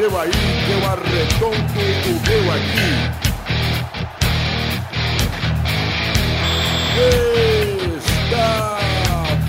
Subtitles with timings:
[0.00, 2.90] seu aí, que eu arredondo o meu aqui.
[8.24, 8.78] Está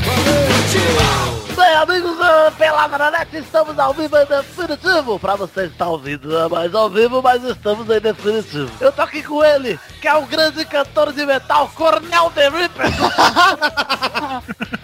[0.05, 1.55] valente!
[1.55, 5.17] Bem, amigos do Pelada Net, estamos ao vivo em definitivo.
[5.19, 8.69] Pra você estar ouvindo, é mais ao vivo, mas estamos em definitivo.
[8.81, 12.87] Eu tô aqui com ele, que é o grande cantor de metal, Cornel The Reaper.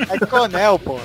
[0.09, 0.97] É Conel, pô.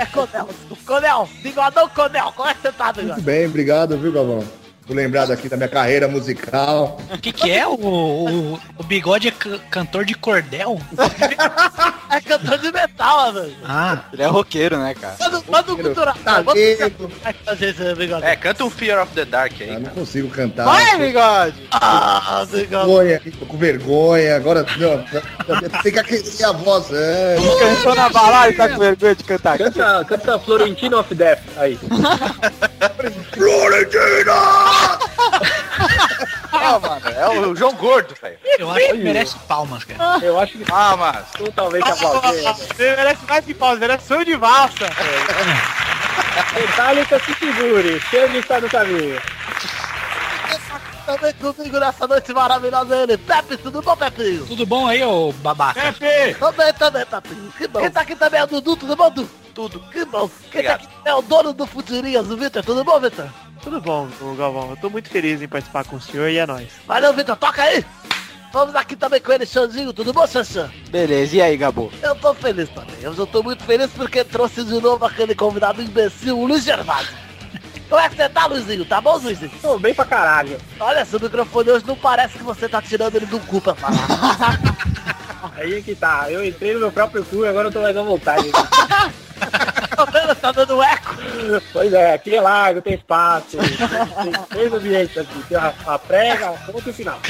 [0.00, 0.48] É Cornel.
[0.86, 2.90] Cornel, bigodão Cornel, como é que você tá?
[2.96, 4.42] Muito bem, obrigado, viu, Galvão?
[4.90, 7.00] Tô lembrado aqui da minha carreira musical.
[7.14, 7.64] O que que é?
[7.64, 10.80] O, o, o bigode é ca- cantor de cordel?
[12.12, 13.52] É cantor de metal, mano.
[13.64, 15.14] Ah, Ele é roqueiro, né, cara?
[15.20, 16.14] Manda, manda um cultural.
[16.24, 18.24] Tá bigode.
[18.24, 19.74] É, canta um Fear of the Dark aí.
[19.74, 20.64] Eu não consigo cantar.
[20.64, 21.68] Vai, bigode!
[21.70, 22.66] Ah, bigode.
[22.66, 24.34] Vergonha, tô com vergonha.
[24.34, 25.04] Agora não,
[25.84, 26.86] tem que aquecer a voz.
[26.92, 27.36] É.
[27.76, 29.56] Cantou na balada e tá com vergonha de cantar.
[29.56, 31.78] Canta, canta Florentino of Death aí.
[33.32, 34.79] Florentina!
[36.52, 38.38] Ah, mano, é o João Gordo, velho.
[38.58, 40.18] eu acho que merece palmas, cara.
[40.24, 41.26] Eu acho que Palmas.
[41.36, 42.54] totalmente aplaudido.
[42.54, 44.90] Você merece mais que pausa, merece sonho de valsa.
[46.54, 49.20] Metallica se segure, Xande está no caminho.
[51.06, 53.16] Também comigo nessa noite maravilhosa ele.
[53.16, 54.46] Pepe, tudo bom, Pepinho?
[54.46, 55.92] Tudo bom aí, ô babaca?
[55.92, 57.52] Também, também, Pepinho.
[57.56, 57.80] Que bom.
[57.80, 59.30] Quem tá aqui também é o Dudu, tudo bom, Dudu?
[59.54, 59.80] Tudo.
[59.90, 60.30] Que bom.
[60.52, 62.62] Quem tá aqui é o dono do Futirinhas, o Vitor.
[62.64, 63.28] Tudo bom, Vitor?
[63.62, 64.70] Tudo bom, Galvão.
[64.70, 66.68] Eu tô muito feliz em participar com o senhor e é nóis.
[66.86, 67.36] Valeu, Vitor.
[67.36, 67.84] Toca aí.
[68.52, 69.92] Vamos aqui também com ele, Xandinho.
[69.92, 70.70] Tudo bom, Xanxan?
[70.90, 71.92] Beleza, e aí, Gabo?
[72.02, 72.96] Eu tô feliz também.
[73.00, 77.14] Eu já tô muito feliz porque trouxe de novo aquele convidado imbecil, o Luiz Gervásio.
[77.88, 78.84] Como é que você tá, Luizinho?
[78.84, 79.52] Tá bom, Luizinho?
[79.62, 80.58] Tô bem pra caralho.
[80.78, 84.58] Olha, seu microfone hoje não parece que você tá tirando ele do cu pra falar.
[85.56, 86.30] Aí é que tá.
[86.30, 88.50] Eu entrei no meu próprio cu e agora eu tô mais à vontade.
[89.96, 90.34] Tá vendo?
[90.34, 91.16] Tá dando eco.
[91.72, 93.56] pois é, aqui é largo, tem espaço.
[93.58, 95.42] Tem três ambientes aqui.
[95.48, 97.20] Tem a, a prega, a ponta e o final.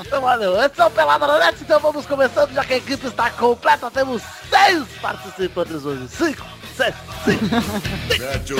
[0.00, 0.62] Então, valeu.
[0.62, 3.90] Esse é o Pelada na Net, então vamos começando, já que a equipe está completa.
[3.90, 6.08] Temos seis participantes hoje.
[6.08, 6.46] Cinco,
[6.76, 7.44] sete, cinco.
[8.18, 8.54] Mete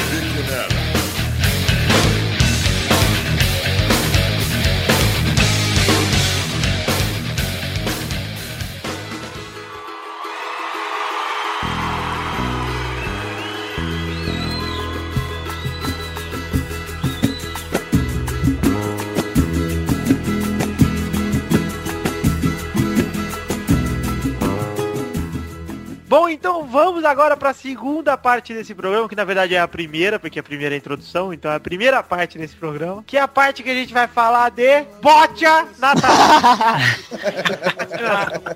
[26.19, 30.19] Bom, então vamos agora pra segunda parte desse programa, que na verdade é a primeira,
[30.19, 33.21] porque a primeira é a introdução, então é a primeira parte desse programa, que é
[33.21, 36.11] a parte que a gente vai falar de Bocha Natal.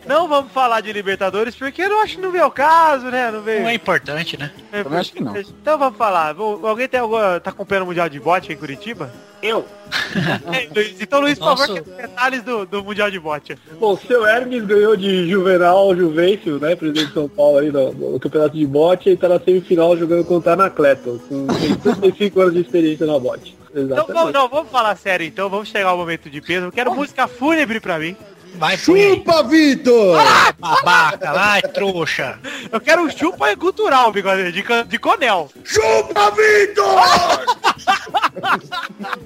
[0.09, 3.31] não vamos falar de Libertadores, porque eu não acho que não veio o caso, né?
[3.31, 3.60] Não veio.
[3.60, 4.50] Não é importante, né?
[4.72, 5.37] É, Também acho que não.
[5.37, 6.34] Então vamos falar.
[6.34, 9.12] Alguém tem alguma, tá acompanhando o Mundial de Bote em Curitiba?
[9.43, 9.65] Eu.
[10.53, 11.01] É, Luiz.
[11.01, 13.56] Então, Luiz, por favor, detalhes do, do Mundial de Bote.
[13.78, 16.75] Bom, o seu Hermes ganhou de Juvenal Juvencio, né?
[16.75, 20.25] Presidente de São Paulo aí no, no campeonato de bote e tá na semifinal jogando
[20.25, 23.56] contra a Anacleto, com 35 anos de experiência na bote.
[23.71, 24.12] Então Exatamente.
[24.12, 26.67] vamos, não, vamos falar sério então, vamos chegar ao momento de peso.
[26.67, 28.17] Eu quero música fúnebre pra mim.
[28.55, 28.77] Vai.
[28.77, 30.19] Chupa, Vitor!
[30.59, 32.38] Babaca, vai, trouxa.
[32.71, 35.50] Eu quero um chupa cultural, bigode, de, de Conel.
[35.65, 37.00] Chupa, Vitor!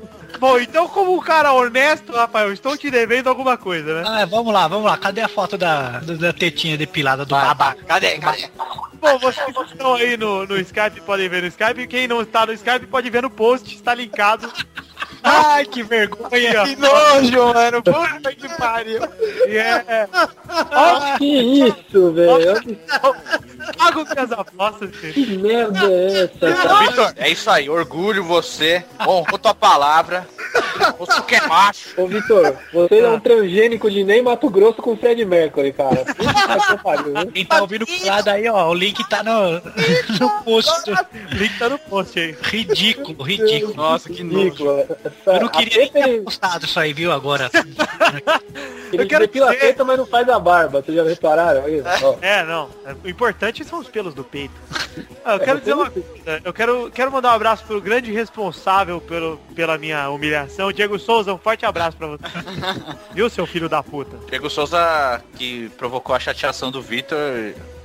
[0.38, 4.04] Bom, então como um cara honesto, rapaz, eu estou te devendo alguma coisa, né?
[4.06, 4.96] Ah, vamos lá, vamos lá.
[4.96, 7.82] Cadê a foto da, da, tetinha depilada do babaca?
[7.84, 8.18] Cadê?
[8.18, 8.50] Cadê?
[9.00, 11.86] Bom, vocês que estão aí no, no Skype podem ver no Skype.
[11.86, 14.52] Quem não está no Skype pode ver no post, está linkado.
[15.24, 16.64] Ai, que vergonha.
[16.64, 17.82] Que nojo, mano.
[17.82, 19.00] Puta que pariu.
[19.48, 20.06] E é...
[21.18, 22.78] Que isso, velho?
[23.78, 25.14] Pago minhas apostas, filho.
[25.14, 26.78] Que merda é essa, cara?
[26.86, 27.70] Vitor, é isso aí.
[27.70, 28.84] Orgulho você.
[29.00, 30.26] Honrou tua palavra.
[30.98, 31.88] Você que é macho.
[31.96, 36.04] Ô, Vitor, você é um transgênico de nem Mato Grosso com Fred Mercury, cara.
[36.04, 37.32] Puta que pariu, viu?
[37.32, 39.52] Quem tá ouvindo lado aí, ó, o link tá no,
[40.20, 40.70] no post.
[41.32, 42.36] Link tá no post aí.
[42.42, 43.74] Ridículo, ridículo.
[43.74, 44.44] Nossa, que nojo.
[44.44, 44.80] Ridículo.
[44.80, 47.50] Essa- Eu não queria ter ele, postado isso aí, viu, agora.
[48.92, 50.82] ele Eu quero depila a teta, mas não faz a barba.
[50.82, 51.64] Vocês já repararam?
[51.64, 52.16] Aí, ó.
[52.20, 52.68] É, não.
[53.02, 54.54] O importante são os pelos do peito.
[55.24, 56.08] Ah, eu quero dizer uma coisa.
[56.44, 61.32] Eu quero, quero mandar um abraço pro grande responsável pelo, pela minha humilhação, Diego Souza.
[61.32, 62.24] Um forte abraço pra você.
[63.12, 64.16] Viu, seu filho da puta?
[64.28, 67.18] Diego Souza, que provocou a chateação do Vitor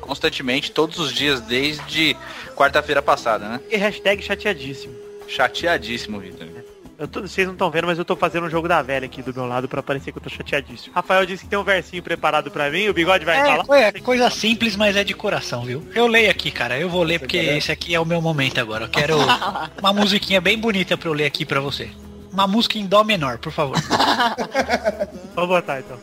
[0.02, 2.18] constantemente, todos os dias, desde
[2.56, 3.60] quarta-feira passada, né?
[3.70, 4.96] E hashtag chateadíssimo.
[5.28, 6.48] Chateadíssimo, Vitor.
[7.00, 9.22] Eu tô- vocês não estão vendo, mas eu tô fazendo um jogo da velha aqui
[9.22, 10.94] do meu lado pra parecer que eu tô chateadíssimo.
[10.94, 13.80] Rafael disse que tem um versinho preparado pra mim, o bigode vai É, falar.
[13.80, 15.88] é coisa simples, mas é de coração, viu?
[15.96, 16.78] Eu leio aqui, cara.
[16.78, 18.84] Eu vou ler porque esse aqui é o meu momento agora.
[18.84, 19.16] Eu quero
[19.80, 21.90] uma musiquinha bem bonita pra eu ler aqui pra você.
[22.34, 23.78] Uma música em dó menor, por favor.
[25.36, 25.98] Vou botar então.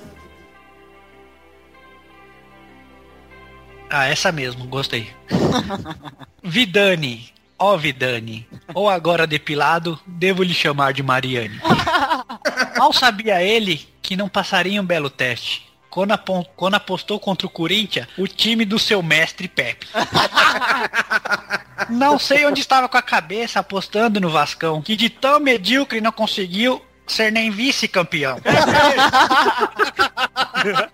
[3.89, 5.09] Ah, essa mesmo, gostei.
[6.43, 7.29] Vidani,
[7.59, 11.61] ó Vidani, ou agora depilado, devo lhe chamar de Mariane.
[12.77, 15.67] Mal sabia ele que não passaria um belo teste.
[15.91, 19.87] Quando apostou contra o Corinthians, o time do seu mestre Pepe.
[21.89, 26.11] Não sei onde estava com a cabeça apostando no Vascão, que de tão medíocre não
[26.11, 28.41] conseguiu ser nem vice-campeão.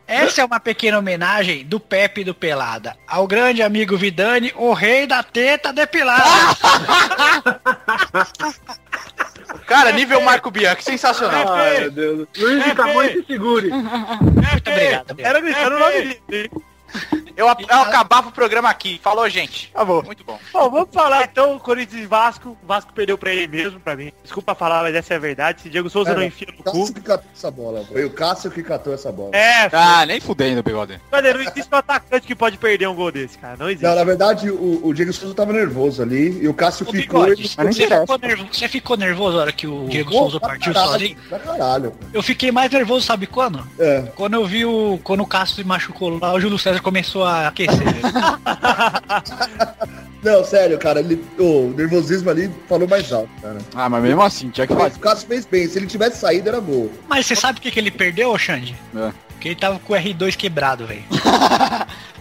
[0.06, 5.06] Essa é uma pequena homenagem do Pepe do Pelada ao grande amigo Vidani, o rei
[5.06, 6.24] da teta depilada.
[9.66, 11.52] Cara, nível Marco Bianchi, sensacional.
[11.52, 12.28] Ai, meu Deus.
[12.36, 13.70] Luiz de Camões se segure.
[13.70, 15.14] Muito obrigado.
[15.18, 16.50] Era gritando o nome dele.
[17.34, 19.00] Eu, eu acabava o programa aqui.
[19.02, 19.70] Falou, gente.
[19.74, 20.02] Acabou.
[20.02, 20.38] Muito bom.
[20.52, 22.56] Bom, vamos falar então, Corinthians e Vasco.
[22.62, 24.12] O Vasco perdeu pra ele mesmo, pra mim.
[24.22, 25.62] Desculpa falar, mas essa é a verdade.
[25.62, 26.92] Se Diego Souza É, não o enfia no Cássio cu.
[26.94, 27.84] que catou essa bola.
[27.90, 29.34] Foi o Cássio que catou essa bola.
[29.34, 31.00] É, Ah, nem fudendo, bigode.
[31.10, 31.32] Cadê?
[31.32, 33.56] Não existe um atacante que pode perder um gol desse, cara.
[33.58, 33.84] Não existe.
[33.86, 37.22] Não, na verdade, o, o Diego Souza tava nervoso ali e o Cássio Ô, ficou.
[37.24, 40.50] Bigode, e- você ficou, nervo- você ficou nervoso na hora que o Diego Souza pra
[40.50, 41.16] partiu caralho, sozinho?
[41.30, 41.92] Pra caralho.
[42.12, 43.66] Eu fiquei mais nervoso, sabe quando?
[43.78, 44.02] É.
[44.14, 45.00] Quando eu vi o.
[45.02, 47.78] Quando o Cássio se machucou lá, o Júlio César começou a aquecer.
[50.22, 53.58] Não, sério, cara, ele, o nervosismo ali falou mais alto, cara.
[53.74, 54.96] Ah, mas mesmo assim, tinha que fazer.
[54.96, 56.92] o Cássio fez bem, se ele tivesse saído era gol.
[57.08, 58.76] Mas você sabe o que, que ele perdeu, ô Xande?
[58.94, 59.10] É.
[59.30, 61.02] Porque ele tava com o R2 quebrado, velho.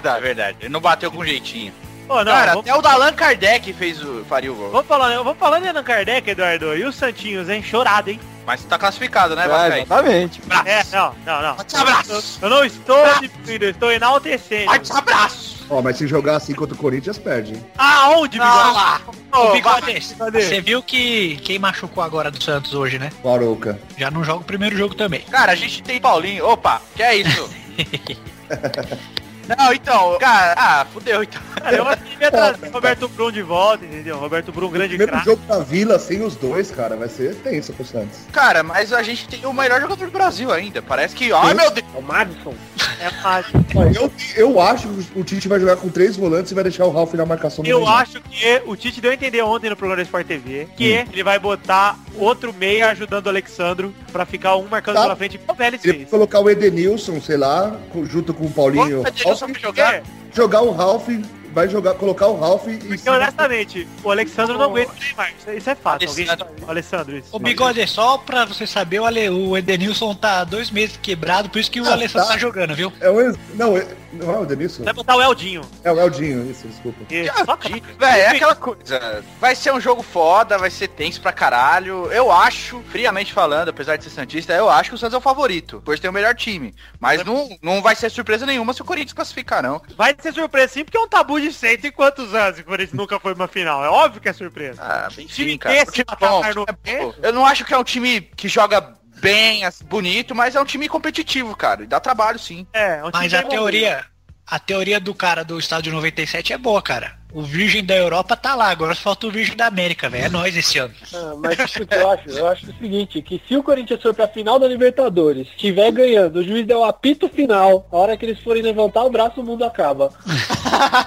[0.01, 0.57] Dá, verdade.
[0.61, 1.71] Ele não bateu com jeitinho.
[2.07, 4.71] Pô, não, Cara, vamos, até o Dalan Kardec fez o, faria o gol.
[4.71, 6.75] vamos falar, vamos falando em Allan Kardec, Eduardo.
[6.75, 7.61] E os Santinhos, hein?
[7.61, 8.19] Chorado, hein?
[8.51, 9.75] Mas tá classificado, né, É, Vascaíno?
[9.85, 10.41] exatamente.
[10.65, 11.55] É, não, não, não.
[11.55, 12.37] Forte abraço.
[12.41, 14.65] Eu não estou diminuindo, eu estou enaltecendo.
[14.65, 15.65] Forte abraço.
[15.69, 17.53] Ó, mas se jogar assim contra o Corinthians, perde.
[17.53, 17.65] hein?
[17.77, 18.73] Aonde, Ah Bigode?
[18.73, 19.01] lá.
[19.31, 20.01] Ô, Ô, Bigode,
[20.33, 23.09] você viu que quem machucou agora do Santos hoje, né?
[23.23, 23.79] O Arouca.
[23.97, 25.21] Já não joga o primeiro jogo também.
[25.21, 26.45] Cara, a gente tem Paulinho.
[26.45, 27.49] Opa, que é isso?
[29.47, 31.41] Não, então, cara, ah, fudeu então.
[31.61, 34.17] Cara, eu acho que devia trazer o Roberto Brum de volta, entendeu?
[34.17, 35.25] Roberto Brum, grande Primeiro craque.
[35.25, 38.21] jogo da Vila sem os dois, cara, vai ser tenso pro Santos.
[38.31, 40.81] Cara, mas a gente tem o melhor jogador do Brasil ainda.
[40.81, 41.85] Parece que, ai meu Deus.
[41.93, 42.55] O Madison.
[42.99, 43.63] É fácil.
[43.95, 46.91] Eu, eu acho que o Tite vai jogar com três volantes e vai deixar o
[46.91, 49.97] Ralf na marcação do Eu acho que o Tite deu a entender ontem no programa
[49.97, 54.67] da Sport TV que ele vai botar outro meia ajudando o Alexandro pra ficar um
[54.67, 55.01] marcando Tá.
[55.03, 56.09] pela frente, o Vélez fez.
[56.09, 59.01] colocar o Edenilson, sei lá, junto com o Paulinho.
[59.07, 60.03] Edenilson Ralf, jogar?
[60.33, 61.07] Jogar o Ralf,
[61.53, 62.77] vai jogar, colocar o Ralf e.
[62.77, 65.33] porque honestamente, o Alexandro não aguenta o Neymar.
[65.37, 66.05] Isso, isso é fato.
[66.05, 66.29] Alguém...
[66.29, 66.65] Alessandro.
[66.65, 67.27] O Alessandro, isso.
[67.31, 71.59] Ô, Bigode, só pra você saber, o, Ale, o Edenilson tá dois meses quebrado, por
[71.59, 72.33] isso que o Ah, Alessandro tá.
[72.33, 72.91] tá jogando, viu?
[72.99, 73.37] É o ex...
[73.55, 73.87] Não, é...
[74.13, 74.83] não é o Edenilson?
[74.83, 75.61] Vai botar o Eldinho.
[75.83, 76.99] É o Eldinho, isso, desculpa.
[77.13, 79.23] Isso, só que- Véi, é aquela coisa.
[79.39, 82.11] Vai ser um jogo foda, vai ser tenso pra caralho.
[82.11, 85.21] Eu acho, friamente falando, apesar de ser Santista, eu acho que o Santos é o
[85.21, 85.81] favorito.
[85.83, 86.73] Pois tem o melhor time.
[86.99, 89.81] Mas não, não vai ser surpresa nenhuma se o Corinthians classificar, não.
[89.95, 92.93] Vai ser surpresa sim, porque é um tabu de cento e quantos anos o Corinthians
[92.93, 93.83] nunca foi uma final.
[93.83, 94.81] É óbvio que é surpresa.
[94.83, 95.75] Ah, Time enfim, cara.
[95.75, 97.13] desse time bom, no- time é bom.
[97.21, 100.87] Eu não acho que é um time que joga bem, bonito, mas é um time
[100.89, 101.83] competitivo, cara.
[101.83, 102.65] E dá trabalho, sim.
[102.73, 104.05] É, é um time Mas a bem teoria,
[104.47, 107.19] a teoria do cara do estádio 97 é boa, cara.
[107.33, 110.25] O Virgem da Europa tá lá, agora só falta o Virgem da América, velho.
[110.25, 110.93] É nós esse ano.
[111.13, 114.13] Ah, mas isso que eu acho, eu acho o seguinte, que se o Corinthians for
[114.13, 118.25] pra final da Libertadores, estiver ganhando, o juiz der o apito final, a hora que
[118.25, 120.11] eles forem levantar o braço, o mundo acaba.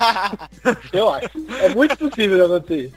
[0.93, 1.31] eu acho.
[1.61, 2.95] É muito possível acontecer isso.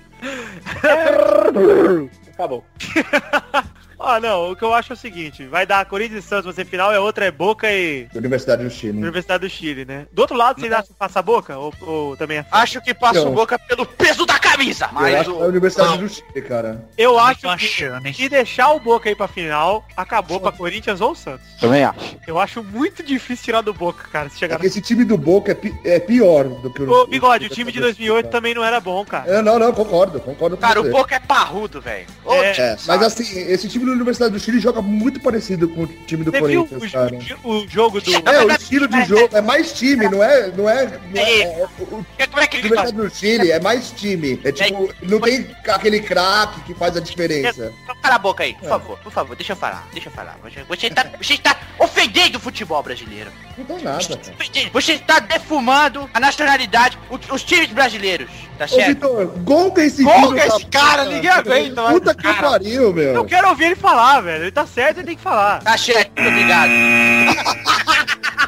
[2.33, 2.63] Acabou.
[3.99, 6.53] Ah, não, o que eu acho é o seguinte, vai dar Corinthians e Santos vai
[6.53, 8.97] ser final, e a outra é Boca e Universidade do Chile.
[8.97, 10.05] Universidade do Chile, né?
[10.11, 11.57] Do outro lado, vocês acham que passa a Boca?
[11.57, 13.31] Ou, ou também é Acho que passa Então.
[13.31, 14.85] o boca pelo peso da camisa.
[14.85, 15.47] Eu Mas é a o...
[15.47, 16.87] Universidade do Chile, cara.
[16.97, 21.15] Eu acho que achando, se deixar o Boca aí pra final, acabou pra Corinthians ou
[21.15, 21.45] Santos.
[21.59, 22.17] Também acho.
[22.27, 25.17] Eu acho muito difícil tirar do Boca, cara, se É chegar que esse time do
[25.17, 26.91] Boca é, pi- é pior do que o...
[26.91, 29.29] Ô, Bigode, o time de 2008 também não era bom, cara.
[29.29, 30.89] É, não, não, concordo, concordo com Cara, você.
[30.89, 32.05] o boca é parrudo, velho.
[32.23, 35.83] Ô, É, É, mas assim, esse time da Universidade do Chile joga muito parecido com
[35.83, 37.17] o time do Você viu Corinthians, o, cara.
[37.43, 38.11] o- o jogo do...
[38.13, 41.65] É, o estilo de jogo é mais time, não é, não é, não é, é
[41.79, 42.05] o, Como
[42.39, 44.39] é que Universidade do Chile é mais time.
[44.43, 47.73] É tipo, não tem aquele craque que faz a diferença.
[48.01, 50.37] Cala a boca aí, por favor, por favor, deixa eu falar, deixa eu falar.
[50.69, 53.31] Você, tá, você está ofendendo o futebol brasileiro.
[53.57, 54.69] Não tem nada, cara.
[54.73, 56.97] Você está defumando a nacionalidade,
[57.31, 58.29] os times brasileiros.
[58.57, 58.87] Tá Ô, certo?
[58.87, 61.83] Vitor, gonga esse Gonga filho da esse cara, ninguém aguenta.
[61.89, 63.13] Puta que pariu, meu.
[63.13, 64.43] Eu quero ouvir ele falar, velho.
[64.43, 65.59] Ele tá certo, ele tem que falar.
[65.59, 66.71] Tá certo, muito obrigado.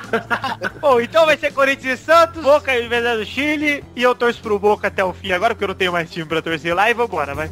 [0.82, 4.42] Bom, então vai ser Corinthians e Santos, Boca e Venezuela do Chile, e eu torço
[4.42, 6.90] pro Boca até o fim agora, porque eu não tenho mais time pra torcer lá,
[6.90, 7.50] e vambora, vai.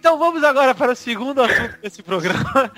[0.00, 2.72] Então vamos agora para o segundo assunto desse programa.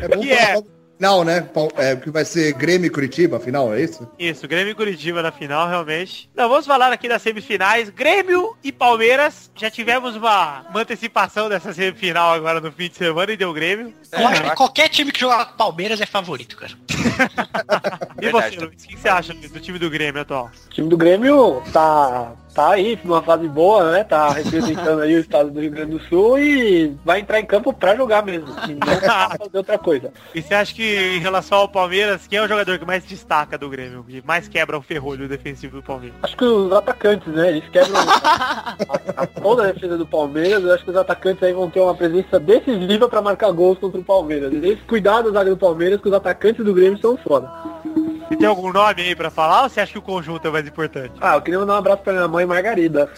[0.00, 0.62] É bom que é
[0.98, 1.48] Final, né?
[1.76, 4.08] É, que vai ser Grêmio e Curitiba, afinal, é isso?
[4.18, 6.28] Isso, Grêmio e Curitiba na final, realmente.
[6.32, 7.88] Então, vamos falar aqui das semifinais.
[7.88, 9.48] Grêmio e Palmeiras.
[9.54, 13.94] Já tivemos uma, uma antecipação dessa semifinal agora no fim de semana e deu Grêmio.
[14.10, 16.72] Eu acho que qualquer time que jogar com Palmeiras é favorito, cara.
[18.18, 18.82] E Verdade, você, Luiz?
[18.82, 20.50] O que você acha do time do Grêmio atual?
[20.66, 24.02] O time do Grêmio tá, tá aí numa fase boa, né?
[24.02, 27.72] Tá representando aí o estado do Rio Grande do Sul e vai entrar em campo
[27.72, 28.48] pra jogar mesmo.
[28.68, 30.12] E não fazer outra coisa.
[30.34, 30.82] E você acha que
[31.16, 34.04] em relação ao Palmeiras, quem é o jogador que mais destaca do Grêmio?
[34.08, 36.16] Que mais quebra o ferrolho defensivo do Palmeiras?
[36.20, 37.48] Acho que os atacantes, né?
[37.50, 38.76] Eles quebram a,
[39.16, 40.64] a- toda a defesa do Palmeiras.
[40.64, 44.00] Eu acho que os atacantes aí vão ter uma presença decisiva pra marcar gols contra
[44.00, 44.52] o Palmeiras.
[44.52, 47.48] Eles cuidado da zaga do Palmeiras, que os atacantes do Grêmio são foda.
[48.30, 50.66] E tem algum nome aí pra falar ou você acha que o conjunto é mais
[50.66, 51.12] importante?
[51.20, 53.10] Ah, eu queria mandar um abraço pra minha mãe Margarida.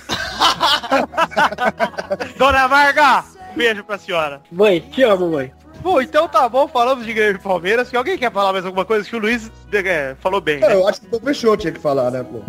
[2.38, 3.24] Dona Marga!
[3.56, 4.40] Beijo pra senhora.
[4.52, 5.52] Mãe, te amo, mãe.
[5.82, 7.88] Bom, então tá bom, falamos de Grêmio e Palmeiras.
[7.88, 10.74] Se alguém quer falar mais alguma coisa, que o Luiz é, falou bem, É, né?
[10.74, 12.40] eu acho que o fechou tinha que falar, né, pô?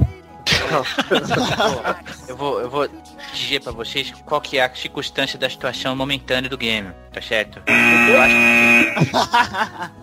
[2.28, 2.88] Eu vou, eu vou
[3.34, 7.62] dizer pra vocês qual que é a circunstância da situação momentânea do Grêmio, tá certo?
[7.68, 8.36] Eu acho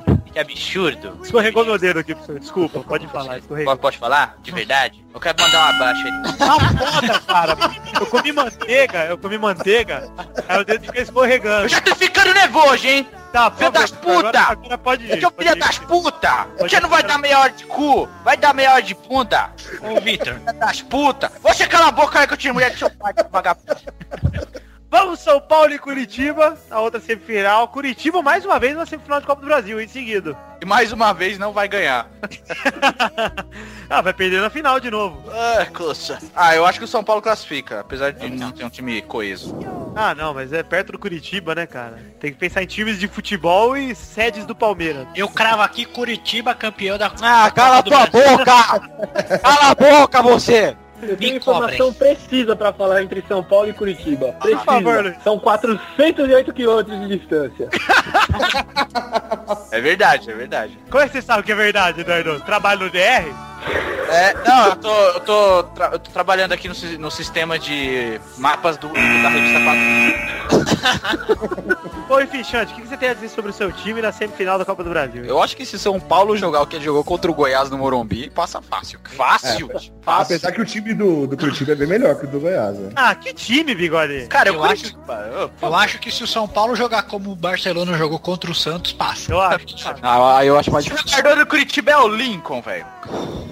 [0.03, 0.09] que...
[0.45, 1.19] que absurdo.
[1.23, 2.39] Escorregou meu dedo aqui, professor.
[2.39, 3.73] Desculpa, pode falar, escorregou.
[3.73, 4.37] Pode, pode falar?
[4.43, 5.05] De verdade?
[5.13, 6.13] Eu quero mandar um abraço aí.
[6.41, 7.57] Ah, foda, cara.
[8.01, 10.11] Eu comi manteiga, eu comi manteiga,
[10.49, 11.65] aí o dedo fica escorregando.
[11.65, 13.09] Eu já tô ficando nervoso, hein?
[13.33, 14.53] Tá, Filho por das favor, agora, puta!
[14.53, 15.11] agora pode ir.
[15.11, 16.47] É é pode filho das puta!
[16.57, 18.09] Pode Você não vai dar meia hora de cu!
[18.25, 19.51] Vai dar meia hora de bunda!
[19.83, 21.33] Ô, Vitor, Filho das puta!
[21.43, 23.77] Você cala a boca aí que eu tiro mulher do seu pai, vagabundo!
[24.91, 27.69] Vamos São Paulo e Curitiba, a outra semifinal.
[27.69, 30.35] Curitiba mais uma vez na semifinal de Copa do Brasil, em seguida.
[30.63, 32.07] E mais uma vez não vai ganhar.
[33.91, 35.23] ah, vai perder na final de novo.
[35.31, 36.19] Ah, coça.
[36.35, 39.55] Ah, eu acho que o São Paulo classifica, apesar de não ter um time coeso.
[39.95, 41.99] Ah, não, mas é perto do Curitiba, né, cara?
[42.19, 45.07] Tem que pensar em times de futebol e sedes do Palmeiras.
[45.15, 48.39] eu cravo aqui Curitiba campeão da Ah, cala do tua Brasil.
[48.39, 49.39] boca!
[49.43, 50.75] Cala a boca, você!
[51.03, 54.33] Eu tenho Me informação precisa pra falar entre São Paulo e Curitiba.
[54.41, 54.65] Precisa.
[54.65, 55.17] favor, Luiz.
[55.23, 57.69] São 408 quilômetros de distância.
[59.71, 60.79] É verdade, é verdade.
[60.91, 62.41] Como é que você sabe que é verdade, Eduardo?
[62.41, 62.99] Trabalho no DR?
[64.11, 68.19] É, não, eu tô, eu tô, tra- eu tô trabalhando aqui no, no sistema de
[68.39, 69.61] mapas do, da revista
[70.49, 70.58] 4.
[72.09, 74.59] Ô, enfim, Xande, o que você tem a dizer sobre o seu time na semifinal
[74.59, 75.25] da Copa do Brasil?
[75.25, 77.77] Eu acho que se São Paulo jogar o que ele jogou contra o Goiás no
[77.79, 78.99] Morumbi, passa fácil.
[79.01, 79.17] cara.
[79.17, 79.71] Fácil?
[80.07, 82.91] Apesar que o time do, do Curitiba é bem melhor que o do Goiás, né?
[82.97, 84.27] Ah, que time, bigode?
[84.29, 87.37] Cara, eu, Eu Curitiba, eu- Eu acho que se o São Paulo jogar como o
[87.37, 89.31] Barcelona jogou contra o Santos, passa.
[89.33, 89.67] Eu acho.
[90.03, 91.17] Ah, eu acho mais O difícil.
[91.19, 92.87] jogador do Curitiba é o Lincoln, velho.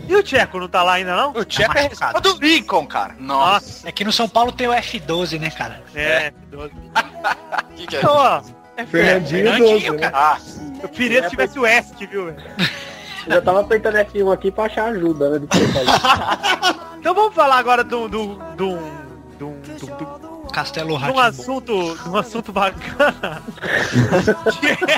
[0.08, 1.30] E o Tcheco não tá lá ainda, não?
[1.32, 2.14] O Tcheco é machucado.
[2.14, 3.16] resposta do Lincoln, cara.
[3.18, 3.46] Nossa.
[3.66, 5.82] Nossa, É que no São Paulo tem o F12, né, cara?
[5.94, 6.72] é, doze.
[7.76, 8.40] Que que é Então, ó,
[8.76, 10.10] é Fernandinho, Fernandinho, 12, né?
[10.10, 10.16] cara.
[10.16, 10.38] Ah,
[10.82, 12.28] Eu queria se tivesse o West, viu?
[12.28, 12.36] Eu
[13.28, 15.38] já tava apertando F1 aqui pra achar ajuda, né?
[15.40, 15.86] Do que eu falei.
[16.98, 18.08] Então vamos falar agora do...
[18.08, 18.76] do, do,
[19.38, 19.86] do, do,
[20.18, 23.42] do Castelo de um assunto, de um assunto bacana.
[24.60, 24.68] Que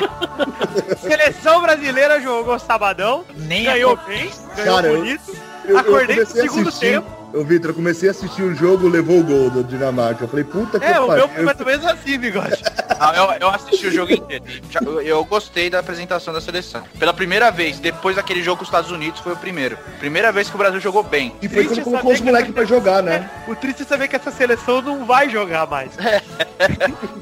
[0.92, 5.36] é- Seleção brasileira jogou sabadão, Nem a ganhou bem, ganhou Cara, bonito.
[5.64, 6.92] Eu, eu Acordei no segundo assistir.
[6.92, 7.17] tempo.
[7.35, 10.25] Ô, Vitor, eu comecei a assistir o jogo, levou o gol do Dinamarca.
[10.25, 11.26] Eu falei, puta que É, o pariu.
[11.26, 12.62] meu foi mais ou menos assim, bigode.
[12.99, 14.44] não, eu, eu assisti o jogo inteiro.
[14.82, 16.82] Eu, eu gostei da apresentação da seleção.
[16.99, 19.76] Pela primeira vez, depois daquele jogo com os Estados Unidos, foi o primeiro.
[19.99, 21.35] Primeira vez que o Brasil jogou bem.
[21.42, 23.30] E foi quando colocou os que moleques pra jogar, né?
[23.47, 25.90] O triste é saber que essa seleção não vai jogar mais.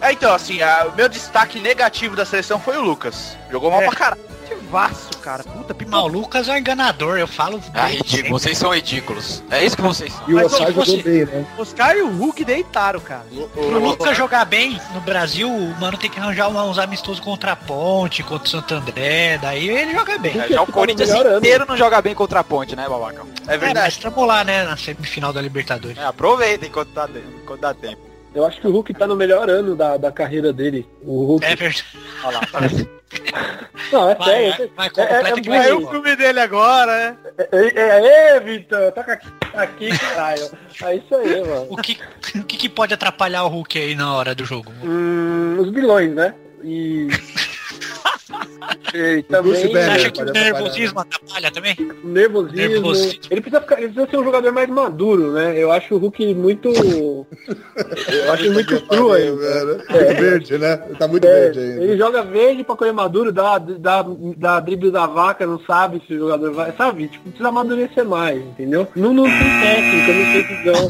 [0.00, 3.36] É, então, assim, a- o meu destaque negativo da seleção foi o Lucas.
[3.50, 3.86] Jogou mal É.
[3.86, 4.20] pra caralho.
[4.70, 5.42] Vasso, cara.
[5.44, 5.98] Puta, pipoca.
[6.02, 7.60] o Lucas é um enganador, eu falo.
[7.72, 8.38] Ah, ridículo.
[8.38, 9.42] Vocês são ridículos.
[9.50, 10.28] É isso que vocês são.
[10.28, 11.46] E o se jogou fosse- bem, né?
[11.58, 13.24] Oscar e o Hulk deitaram, cara.
[13.52, 17.56] Pro Lucas jogar bem no Brasil, o mano tem que arranjar uns amistosos contra a
[17.56, 20.38] Ponte, contra o Santo André, daí ele joga bem.
[20.38, 23.22] É, já o Corinthians inteiro não joga bem contra a ponte, né, babaca?
[23.48, 23.80] É É, verdade.
[23.86, 25.96] mas tamo lá, né, na semifinal da Libertadores.
[25.98, 27.08] É, aproveitem enquanto dá,
[27.42, 28.02] enquanto dá tempo.
[28.34, 30.86] Eu acho que o Hulk tá no melhor ano da, da carreira dele.
[31.02, 31.84] O Hulk É verdade.
[32.22, 32.46] Olha lá.
[33.92, 34.72] Não, é Vai, sério.
[34.76, 37.16] vai, vai, é, é, completa é que vai muito- É o filme dele agora, né?
[37.52, 40.50] É, é, é, Vitor, toca aqui, aqui, caralho.
[40.82, 41.66] É isso aí, mano.
[41.70, 41.98] O que,
[42.34, 44.72] o que, que pode atrapalhar o Hulk aí na hora do jogo?
[44.82, 46.34] Hum, os vilões, né?
[46.64, 47.06] E.
[48.94, 51.76] e também Você acha que o nervosismo atrapalha também?
[52.04, 52.56] nervosismo.
[52.56, 53.20] Nervosismo.
[53.30, 55.54] Ele precisa, ficar, ele precisa ser um jogador mais maduro, né?
[55.56, 56.70] Eu acho o Hulk muito.
[58.08, 59.26] Eu acho ele muito cru aí.
[59.88, 60.76] É verde, né?
[60.98, 61.82] Tá muito É, verde ainda.
[61.84, 64.04] ele joga verde pra correr maduro, dá, dá,
[64.36, 66.72] dá drible da vaca, não sabe se o jogador vai.
[66.76, 67.08] Sabe?
[67.08, 68.88] Tipo, precisa amadurecer mais, entendeu?
[68.96, 70.88] Não, não tem técnica, não tem visão.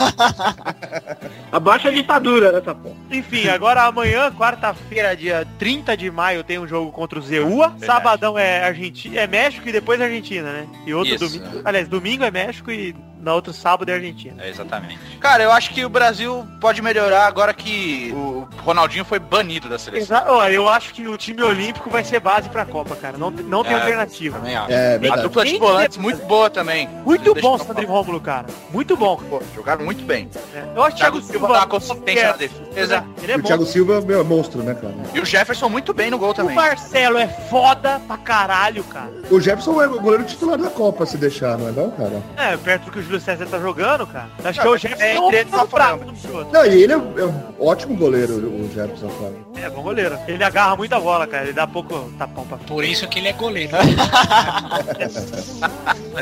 [1.52, 2.94] Abaixa a ditadura nessa porra.
[3.10, 7.74] Enfim, agora amanhã, quarta-feira, dia 30 de maio, tem um jogo contra o Zeua.
[7.78, 10.68] Sabadão é Argentina, é México e depois Argentina, né?
[10.86, 11.38] E outro Isso.
[11.38, 11.62] domingo.
[11.64, 12.94] Aliás, domingo é México e
[13.26, 14.42] na outro sábado é Argentina.
[14.42, 14.98] É, exatamente.
[15.20, 19.78] Cara, eu acho que o Brasil pode melhorar agora que o Ronaldinho foi banido da
[19.78, 20.16] seleção.
[20.16, 23.18] Exa Ó, eu acho que o time olímpico vai ser base pra Copa, cara.
[23.18, 24.38] Não, não tem É, alternativa.
[24.38, 24.72] Também acho.
[24.72, 26.88] É A dupla de volantes muito boa também.
[27.04, 27.86] Muito Deixa bom, Sandro e.
[27.86, 28.46] Rômulo, cara.
[28.72, 29.16] Muito bom.
[29.16, 30.30] Pô, jogaram muito bem.
[30.54, 30.72] né?
[30.76, 33.04] Eu acho que o Thiago Silva dá uma consistência na é- defesa.
[33.22, 33.46] Ele é O bom.
[33.48, 34.94] Thiago Silva meu, é monstro, né, cara?
[35.12, 36.54] E o Jefferson muito bem no gol O também.
[36.54, 39.10] Marcelo é foda pra caralho, cara.
[39.30, 42.22] O Jefferson é o goleiro titular da Copa, se deixar, não é não, cara?
[42.36, 44.28] É, perto do que o Júlio César tá jogando, cara.
[44.44, 46.48] Acho que é o Jefferson é é entre eles, o tá Júlio.
[46.52, 49.34] Não, e ele é, é um ótimo goleiro, o Jefferson, cara.
[49.56, 50.18] É, bom goleiro.
[50.26, 51.44] Ele agarra muita bola, cara.
[51.44, 53.72] Ele dá pouco tapão pra Por isso que ele é goleiro.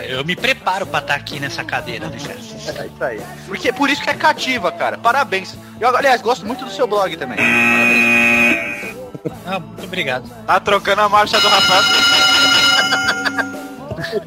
[0.08, 2.38] Eu me preparo pra estar aqui nessa cadeira, né, cara?
[2.82, 3.20] É isso aí.
[3.46, 4.98] Porque por isso que é cativa, cara.
[4.98, 5.56] Parabéns.
[5.80, 7.36] Eu, aliás, gosto muito do seu blog também.
[7.36, 8.94] Parabéns.
[9.46, 10.28] Ah, muito obrigado.
[10.46, 11.82] Tá trocando a marcha do Rafael.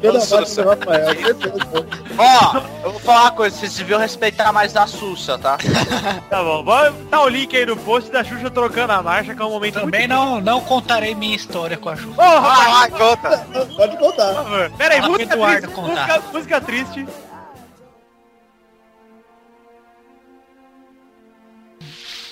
[0.00, 1.86] Toda Nossa, a parte do Rafael, certeza.
[2.18, 3.56] Ó, eu vou falar uma coisa.
[3.56, 5.56] Vocês deviam respeitar mais a Sussa, tá?
[6.28, 9.40] Tá bom, vamos tá o link aí no post da Xuxa trocando a marcha, que
[9.40, 10.10] é um momento Também muito...
[10.14, 11.92] não, não contarei minha história com a.
[11.92, 13.38] Ô, rapaz, Vai, conta.
[13.76, 14.26] Pode contar.
[14.26, 14.70] por favor.
[14.76, 16.06] Pera aí, música Eduardo triste, contar.
[16.06, 17.06] música, música triste.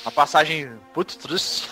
[0.04, 1.68] Uma passagem muito triste.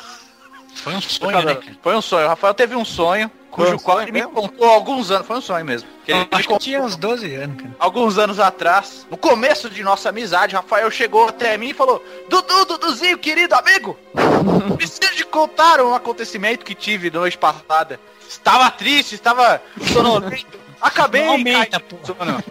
[0.77, 1.77] Foi um sonho, né, cara?
[1.83, 2.27] Foi um sonho.
[2.27, 5.27] O Rafael teve um sonho, cujo qual ele me contou há alguns anos.
[5.27, 5.89] Foi um sonho mesmo.
[6.05, 7.75] Que ele Acho que tinha uns 12 anos, cara.
[7.79, 12.65] alguns anos atrás, no começo de nossa amizade, Rafael chegou até mim e falou: Dudu,
[12.65, 13.97] Duduzinho, querido amigo,
[14.77, 17.99] preciso de contar um acontecimento que tive noite passada.
[18.29, 19.63] Estava triste, estava
[19.93, 20.59] sonolento.
[20.81, 21.97] Acabei Não aumenta, pô.
[22.05, 22.45] sono.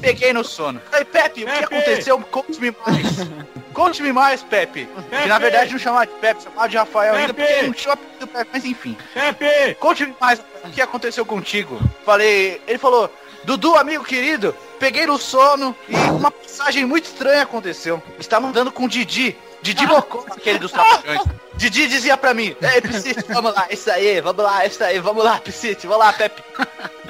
[0.00, 0.80] Peguei no sono.
[0.92, 1.64] Aí, Pepe, o que Pepe!
[1.64, 2.18] aconteceu?
[2.20, 3.26] Conte-me mais.
[3.76, 4.88] Conte-me mais, Pepe.
[5.10, 7.52] Que na verdade não chamava de Pepe, chamava de Rafael ainda, Pepe!
[7.52, 8.96] porque não tinha o apelido do Pepe, mas enfim.
[9.12, 9.74] Pepe!
[9.74, 11.78] Conte-me mais o que aconteceu contigo.
[12.02, 13.12] Falei, ele falou,
[13.44, 18.02] Dudu, amigo querido, peguei no sono e uma passagem muito estranha aconteceu.
[18.18, 19.36] Estava andando com o Didi,
[19.66, 21.22] Didi Bocó, aquele dos trapalhões.
[21.56, 25.24] Didi dizia pra mim, ei, Piscite, vamos lá, isso aí, vamos lá, isso aí, vamos
[25.24, 26.40] lá, Piscite, vamos lá, Pepe.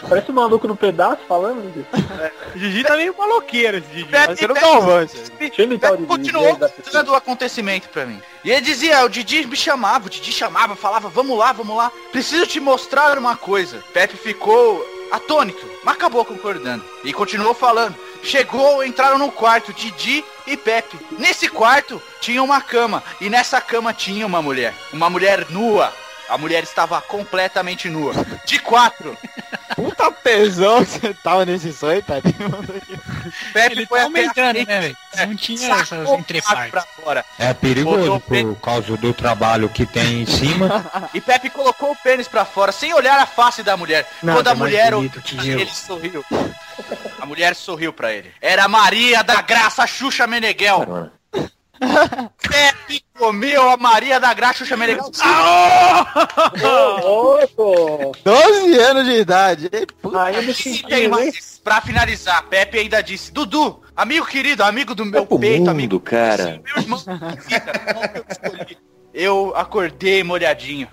[0.08, 1.62] Parece um maluco no pedaço falando.
[1.62, 1.86] Didi.
[2.54, 4.04] O Didi tá meio maloqueiro, esse Didi.
[4.04, 6.06] Pepe, Mas você não Pepe Didi.
[6.06, 8.22] continuou da contando o acontecimento pra mim.
[8.42, 11.92] E ele dizia, o Didi me chamava, o Didi chamava, falava, vamos lá, vamos lá,
[12.10, 13.82] preciso te mostrar uma coisa.
[13.92, 16.84] Pepe ficou atônito, mas acabou concordando.
[17.04, 17.94] E continuou falando.
[18.22, 20.98] Chegou, entraram no quarto, Didi e Pepe.
[21.18, 24.74] Nesse quarto tinha uma cama, e nessa cama tinha uma mulher.
[24.92, 25.92] Uma mulher nua.
[26.28, 28.12] A mulher estava completamente nua.
[28.44, 29.16] De quatro.
[29.76, 32.34] Puta tesão que você tava nesse sonho, Pepe.
[33.52, 34.96] Pepe Ele foi tá aumentando, né, velho?
[35.28, 36.70] Não tinha essas entrepartes.
[36.70, 37.24] pra fora.
[37.38, 40.84] É perigoso por causa do trabalho que tem em cima.
[41.14, 44.06] E Pepe colocou o pênis pra fora, sem olhar a face da mulher.
[44.22, 46.24] Nada Quando a mulher bonito ele sorriu.
[47.26, 48.30] A mulher sorriu pra ele.
[48.40, 51.10] Era Maria da Graça Xuxa Meneghel.
[52.40, 55.10] Pepe comeu a Maria da Graça Xuxa Meneghel.
[57.02, 58.12] Louco!
[58.22, 59.68] 12 anos de idade.
[60.24, 61.60] Ainda tem mais.
[61.64, 65.98] Pra finalizar, Pepe ainda disse: Dudu, amigo querido, amigo do meu peito, amigo.
[65.98, 66.62] cara.
[66.64, 67.02] Meu irmão,
[69.12, 70.86] eu acordei molhadinho.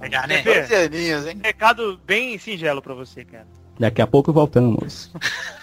[0.00, 0.42] Pegar, né?
[0.42, 1.40] Pepe, 12 aninhos, hein?
[1.44, 3.46] recado bem singelo pra você, cara.
[3.78, 5.10] Daqui a pouco voltamos.
[5.14, 5.56] É.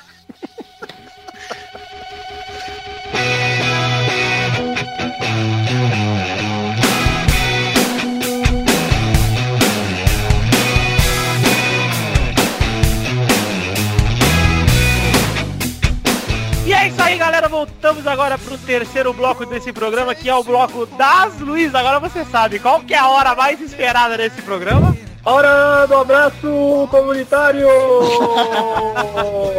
[17.63, 21.73] Voltamos agora pro terceiro bloco desse programa, que é o bloco das Luiz.
[21.73, 24.95] Agora você sabe qual que é a hora mais esperada desse programa?
[25.25, 27.67] Hora do abraço comunitário!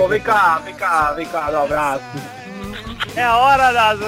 [0.09, 2.05] vem cá, vem cá, vem cá, do abraço.
[3.16, 3.98] É a hora das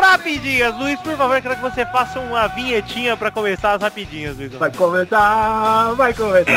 [0.00, 0.74] rapidinhas.
[0.76, 4.52] Luiz, por favor, quero que você faça uma vinhetinha pra começar as rapidinhas, Luiz.
[4.54, 6.52] Vai começar, vai começar.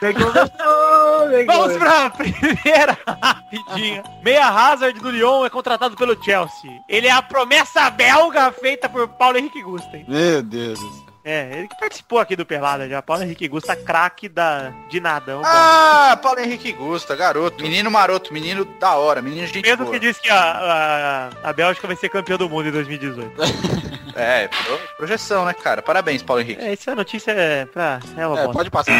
[0.00, 1.78] Vem começou, vem Vamos começou.
[1.80, 4.04] pra primeira rapidinha.
[4.22, 6.70] Meia Hazard do Lyon é contratado pelo Chelsea.
[6.88, 10.04] Ele é a promessa belga feita por Paulo Henrique Gusten.
[10.06, 11.05] Meu Deus do céu.
[11.28, 13.02] É, ele que participou aqui do Pelada já.
[13.02, 15.32] Paulo Henrique Gusta, craque da, de nada.
[15.32, 15.42] é bom.
[15.44, 17.64] Ah, Paulo Henrique Gusta, garoto.
[17.64, 19.90] Menino maroto, menino da hora, menino gente Mesmo boa.
[19.92, 23.32] que disse que a, a, a Bélgica vai ser campeã do mundo em 2018.
[24.18, 25.82] É, pro- projeção, né, cara?
[25.82, 26.62] Parabéns, Paulo Henrique.
[26.64, 28.00] É, essa notícia é pra...
[28.16, 28.90] É É, pode passar.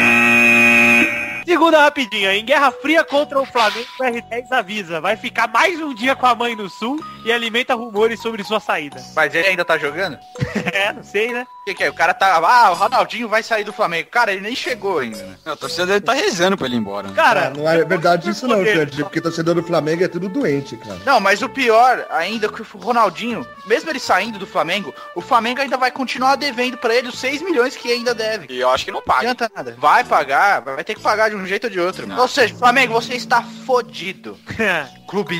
[1.47, 2.33] Segunda rapidinha.
[2.35, 4.99] Em Guerra Fria contra o Flamengo, o R10 avisa.
[4.99, 8.59] Vai ficar mais um dia com a mãe no Sul e alimenta rumores sobre sua
[8.59, 9.01] saída.
[9.15, 10.19] Mas ele ainda tá jogando?
[10.73, 11.47] é, não sei, né?
[11.61, 11.89] O que, que é?
[11.89, 12.35] O cara tá.
[12.37, 14.09] Ah, o Ronaldinho vai sair do Flamengo.
[14.09, 15.35] Cara, ele nem chegou ainda, né?
[15.45, 17.07] Não, a torcida dele tá rezando pra ele ir embora.
[17.07, 17.13] né?
[17.15, 18.65] Cara, Ah, não é verdade isso não.
[18.65, 20.99] Xande, porque torcedor do Flamengo é tudo doente, cara.
[21.05, 25.21] Não, mas o pior ainda é que o Ronaldinho, mesmo ele saindo do Flamengo, o
[25.21, 28.47] Flamengo ainda vai continuar devendo pra ele os 6 milhões que ainda deve.
[28.53, 29.19] E eu acho que não Não paga.
[29.31, 29.75] adianta nada.
[29.77, 32.07] Vai pagar, vai ter que pagar de um jeito ou de outro.
[32.19, 34.37] Ou seja, Flamengo, você está fodido.
[35.07, 35.37] Clube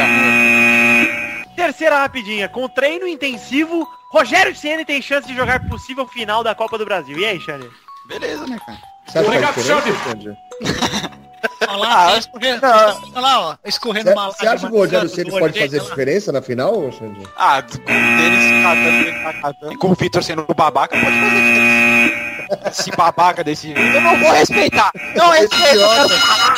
[0.00, 1.54] amor.
[1.56, 2.48] Terceira rapidinha.
[2.48, 7.18] Com treino intensivo, Rogério Ceni tem chance de jogar possível final da Copa do Brasil.
[7.18, 7.68] E aí, Xande?
[8.08, 8.78] Beleza, né, cara?
[9.06, 9.62] Você acha que Obrigado,
[10.04, 10.36] Xande?
[11.68, 15.58] Olha lá, escorrendo, olha lá, ó, escorrendo uma Você acha que o Rogério Ceni pode
[15.58, 17.22] fazer diferença na final, Xande?
[17.36, 17.62] Ah,
[19.78, 21.99] com o Vitor sendo babaca, pode fazer diferença.
[22.70, 23.80] Esse babaca desse jeito.
[23.80, 24.90] Eu não vou respeitar.
[25.14, 26.54] Não respeito, eu quero falar.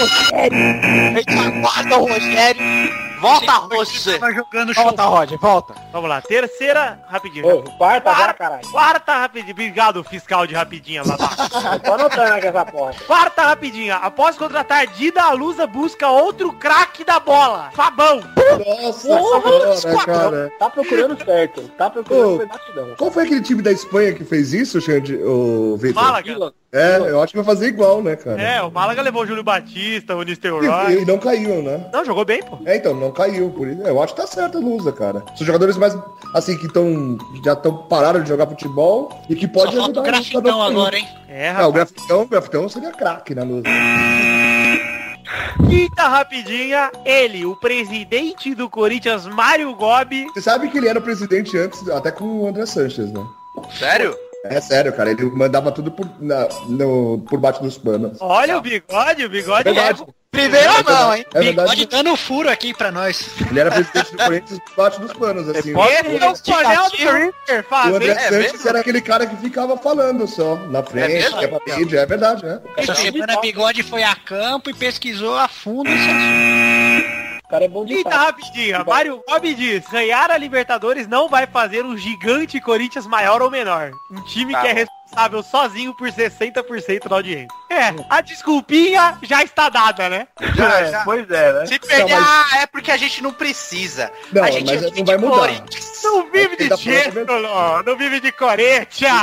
[0.00, 0.58] Rogério.
[0.58, 3.07] A gente aguarda o Rogério.
[3.20, 3.46] Volta.
[3.46, 5.74] Tava jogando Volta, Roger, volta.
[5.92, 6.20] Vamos lá.
[6.20, 7.46] Terceira rapidinho.
[7.46, 8.68] Ô, quarta agora, caralho.
[8.70, 9.52] Quarta rapidinha.
[9.52, 11.48] Obrigado, fiscal de rapidinha, babaca.
[11.80, 12.94] Tô anotando aqui essa porra.
[13.06, 13.96] Quarta rapidinha.
[13.96, 17.70] Após contratar Dida, a Lusa busca outro craque da bola.
[17.72, 18.22] Fabão.
[18.66, 19.00] Nossa
[19.76, 20.52] senhora, cara.
[20.58, 21.62] Tá procurando certo.
[21.76, 21.90] Tá Ô.
[21.90, 22.94] procurando batidão.
[22.96, 26.02] Qual foi aquele time da Espanha que fez isso, Xande, o Vitor?
[26.02, 26.52] Málaga.
[26.70, 28.40] É, eu acho que vai fazer igual, né, cara?
[28.40, 31.00] É, o Málaga levou o Júlio Batista, o E, Nistelrooy.
[31.00, 31.88] e não caiu, né?
[31.90, 32.58] Não, jogou bem, pô.
[32.66, 33.48] É, então, não caiu.
[33.50, 35.22] Por isso, eu acho que tá certo a Lusa, cara.
[35.34, 35.96] São jogadores mais,
[36.34, 40.02] assim, que estão já estão pararam de jogar futebol e que Só pode falta o
[40.02, 40.02] ajudar.
[40.02, 41.08] grafitão agora, hein?
[41.26, 41.72] É, Ah, o rapaz.
[41.74, 43.62] grafitão, o grafitão seria craque na Lusa.
[45.68, 46.90] Quinta rapidinha.
[47.04, 50.24] Ele, o presidente do Corinthians, Mário Gobi.
[50.34, 53.24] Você sabe que ele era o presidente antes, até com o André Sanches, né?
[53.78, 54.14] Sério?
[54.50, 55.10] É sério, cara.
[55.10, 58.18] Ele mandava tudo por, na- no, por baixo dos panos.
[58.20, 60.04] Olha o bigode, o bigode É verdade.
[60.30, 61.24] Primeira mão, hein?
[61.32, 61.86] É Bigode verdade.
[61.86, 63.30] dando furo aqui pra nós.
[63.50, 65.72] Ele era presidente do Corinthians por baixo dos panos, assim.
[65.72, 68.08] pode- Ele é o coronel do Corinthians, O André.
[68.12, 72.06] É Sanches era aquele cara que ficava falando só, na frente, é pra mídia, é
[72.06, 72.60] verdade, né?
[72.76, 76.67] Essa semana Bigode foi a campo e pesquisou a fundo esse assunto.
[77.48, 78.26] O cara é bom de Quinta fato.
[78.26, 78.84] rapidinha.
[78.84, 83.90] Mário Gobi diz, ganhar a Libertadores não vai fazer um gigante Corinthians maior ou menor.
[84.10, 84.90] Um time Tá que é bom.
[85.08, 87.48] Responsável sozinho por 60% da audiência.
[87.70, 90.26] É, a desculpinha já está dada, né?
[90.54, 91.04] Já, É, já.
[91.04, 91.66] pois é, né?
[91.66, 94.10] Se perder, Não, mas- ah, é porque a gente não precisa.
[94.32, 95.38] Não, a gente mas vive não vai de mudar.
[95.38, 95.88] Corinthians.
[96.02, 98.28] Não vive de tá título, não vive de.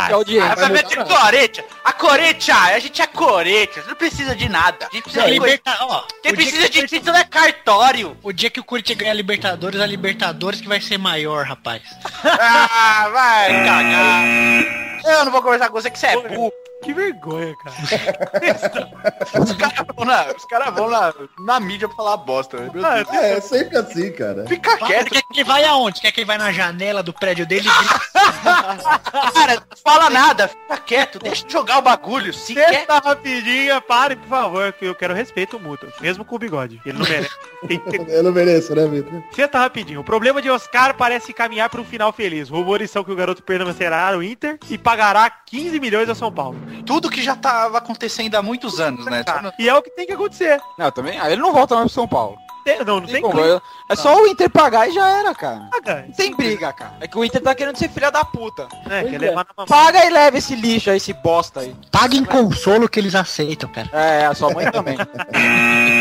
[0.10, 0.52] É audiência.
[0.52, 1.15] Ah, vai nada.
[1.15, 1.67] Corinthians.
[1.84, 3.88] A Corinthians, a gente é Corinthians.
[3.88, 4.88] Não precisa de nada.
[4.91, 5.56] A gente precisa A de coisa.
[5.56, 5.78] liberta...
[5.86, 8.17] Ó, Quem o, dia precisa que, de título é cartório.
[8.21, 11.82] o dia que o Corinthians ganhar a Libertadores, a Libertadores que vai ser maior, rapaz.
[12.24, 14.86] Ah, vai cagar.
[15.06, 16.54] Eu não vou conversar com você que você é burro.
[16.86, 17.76] Que vergonha, cara.
[19.43, 22.58] Os caras vão, na, os cara vão na, na mídia pra falar bosta.
[22.58, 22.69] né?
[22.74, 23.10] Meu Ah, Deus.
[23.10, 24.45] É, é sempre assim, cara.
[24.48, 26.00] Fica Fala, quieto, quer que ele vai aonde?
[26.02, 27.71] Quer que ele vai na janela do prédio dele e
[29.34, 29.56] cara.
[29.56, 30.48] Não fala nada.
[30.48, 31.19] Fica quieto.
[31.19, 32.34] Deixa eu jogar o bagulho.
[32.34, 32.69] Se quer.
[32.69, 35.89] Sexta rapidinha, pare, por favor, que eu quero respeito mútuo.
[36.00, 36.80] Mesmo com o bigode.
[36.86, 37.30] Ele não merece.
[38.10, 39.24] Eu não mereço, né, Vitor?
[39.32, 40.02] Senta rapidinho.
[40.02, 42.48] O problema de Oscar parece caminhar para um final feliz.
[42.50, 46.60] Rumores são que o garoto permanecerá no Inter e pagará 15 milhões a São Paulo.
[46.84, 49.24] Tudo que já tava acontecendo há muitos anos, né?
[49.60, 50.60] E é o que tem que acontecer.
[50.78, 51.20] Não, também.
[51.20, 52.38] Aí ele não volta mais pro São Paulo.
[52.66, 53.46] Tem- não, não tem como, como.
[53.46, 55.70] eu- É só o Inter pagar e já era, cara.
[55.72, 56.08] pagar.
[56.08, 56.94] Não tem briga, cara.
[57.00, 58.68] É que o Inter tá querendo ser filha da puta.
[58.90, 59.18] É, quer é.
[59.20, 59.68] levar na mão.
[59.68, 61.76] Paga e leva esse lixo aí, esse bosta aí.
[61.92, 63.88] Paga em consolo que eles aceitam, cara.
[63.94, 64.98] É, a sua mãe também.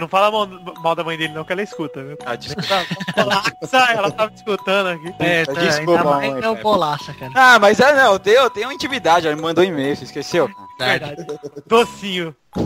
[0.00, 0.46] Não fala mal,
[0.82, 2.16] mal da mãe dele não, que ela escuta, viu?
[2.24, 2.86] Ah, desculpa.
[3.16, 5.14] Nossa, ela tava escutando aqui.
[5.18, 7.32] É, Desculpa, ainda mais mãe, é o bolaça, cara.
[7.34, 10.04] Ah, mas é, não, eu tenho, eu tenho intimidade, ela me mandou um e-mail, você
[10.04, 10.48] esqueceu?
[10.48, 10.69] cara?
[10.86, 11.26] Verdade.
[11.66, 12.34] Docinho.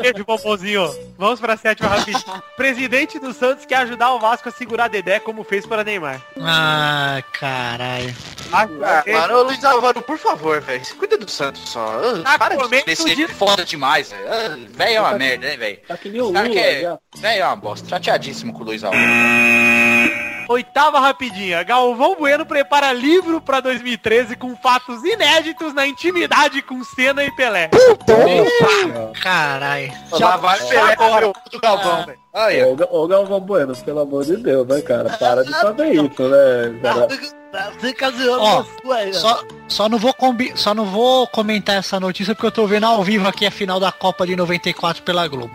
[0.00, 0.94] Beijo, bombonzinho.
[1.18, 2.22] Vamos pra sétima rapidinho.
[2.56, 6.20] Presidente do Santos quer ajudar o Vasco a segurar Dedé como fez para Neymar.
[6.40, 8.14] Ah, caralho.
[8.52, 8.66] Ah,
[9.10, 10.82] mano, ô, Luiz Alvaro, por favor, velho.
[10.96, 12.00] Cuida do Santos só.
[12.24, 14.24] Ah, Tá para de descer de- foda demais, velho.
[14.32, 15.78] Ah, Velho é uma merda, né, velho?
[15.88, 16.96] Tá que nem o Lula que é-.
[17.16, 17.88] Velho é uma bosta.
[17.88, 19.02] Chateadíssimo com o Luiz Alvaro.
[20.50, 21.62] Oitava rapidinha.
[21.62, 27.70] Galvão Bueno prepara livro pra 2013 com fatos inéditos na intimidade com Senna e Pelé.
[29.22, 29.92] Caralho.
[30.10, 32.19] Lá vai Pelé agora do Galvão, velho.
[32.32, 32.68] Aí, ó.
[32.68, 35.10] Ô, Ga- Ô, Galvão Bueno, pelo amor de Deus, né, cara?
[35.18, 36.78] Para de fazer isso, né?
[36.82, 37.08] Cara?
[38.40, 42.32] Ó, a sua aí, Só, só, não vou combi só não vou comentar essa notícia
[42.32, 45.50] porque eu tô vendo ao vivo aqui a final da Copa de 94 pela Globo.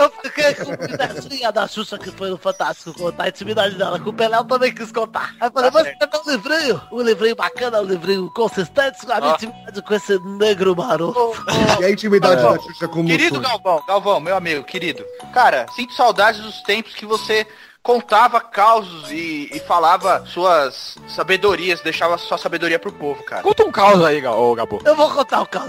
[0.00, 3.98] Eu fiquei com a pedacinha da Xuxa que foi no Fantástico contar a intimidade dela.
[4.00, 5.34] Com o Pelé eu também quis contar.
[5.40, 6.82] Aí falei, vou escrever um livrinho.
[6.92, 11.32] Um livrinho bacana, um livrinho consistente com a minha intimidade com esse negro maroto.
[11.80, 13.48] E a intimidade Ah, da Xuxa com o Querido Mussum?
[13.86, 15.04] Galvão, Galvão, meu amigo, querido.
[15.32, 17.46] Cara, sinto saudades dos tempos que você
[17.82, 23.42] contava causos e, e falava suas sabedorias, deixava sua sabedoria pro povo, cara.
[23.42, 24.80] Conta um caos aí, Gabo.
[24.84, 25.68] Eu vou contar o caso.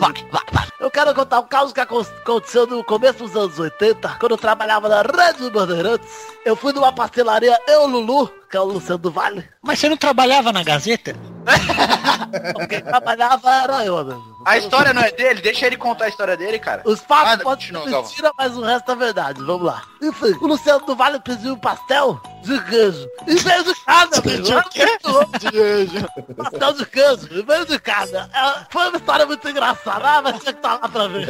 [0.80, 4.38] Eu quero contar o caso que acon- aconteceu no começo dos anos 80, quando eu
[4.38, 6.08] trabalhava na Rede Bandeirantes.
[6.46, 9.48] Eu fui numa pastelaria Eu Lulu, que é o Luciano do Vale.
[9.62, 11.16] Mas você não trabalhava na Gazeta?
[12.70, 14.16] Quem trabalhava era eu, né?
[14.48, 16.82] A história não é dele, deixa ele contar a história dele, cara.
[16.86, 19.44] Os fatos podem ser mentira, mas o resto é verdade.
[19.44, 19.82] Vamos lá.
[20.02, 23.10] Enfim, o Luciano do Vale pediu um pastel de queijo.
[23.28, 24.46] Em vez de cada, velho.
[26.38, 28.30] Pastel de queijo, em vez de cada.
[28.34, 30.08] É, foi uma história muito engraçada.
[30.08, 31.30] Ah, mas tinha que estar lá pra ver.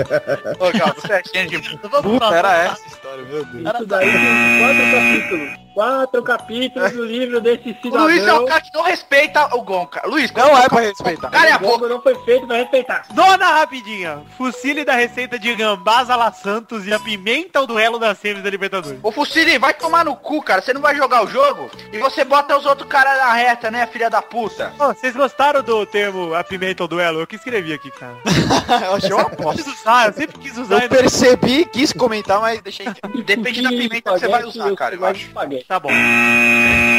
[0.59, 1.79] Ô, Galvão, você é gente de...
[1.89, 3.65] Vamos pra Era essa história, meu Deus.
[3.65, 5.67] Era daí tem quatro capítulos.
[5.73, 8.03] Quatro capítulos do livro desse O cidadão.
[8.05, 10.07] Luiz é o cara que não respeita o Gon, cara.
[10.07, 11.29] Luiz, Não é pra respeitar.
[11.29, 11.87] Cara, é a O boca.
[11.87, 13.05] não foi feito pra respeitar.
[13.13, 14.21] Nona rapidinha.
[14.37, 18.49] Fucile da receita de gambás a la Santos e apimenta o duelo das semis da
[18.49, 18.99] Libertadores.
[19.01, 20.61] Ô Fucili, vai tomar no cu, cara.
[20.61, 23.87] Você não vai jogar o jogo e você bota os outros caras na reta, né,
[23.87, 24.73] filha da puta?
[24.77, 27.19] Ô, vocês gostaram do termo apimenta o duelo?
[27.21, 28.17] Eu que escrevi aqui, cara.
[28.85, 29.69] Eu achei uma Eu aposta.
[29.69, 30.83] usar, eu sempre quis usar.
[30.83, 32.85] Eu percebi, quis comentar, mas deixei.
[33.25, 35.29] Depende da pimenta que você vai usar, cara, eu acho.
[35.67, 35.89] Tá bom.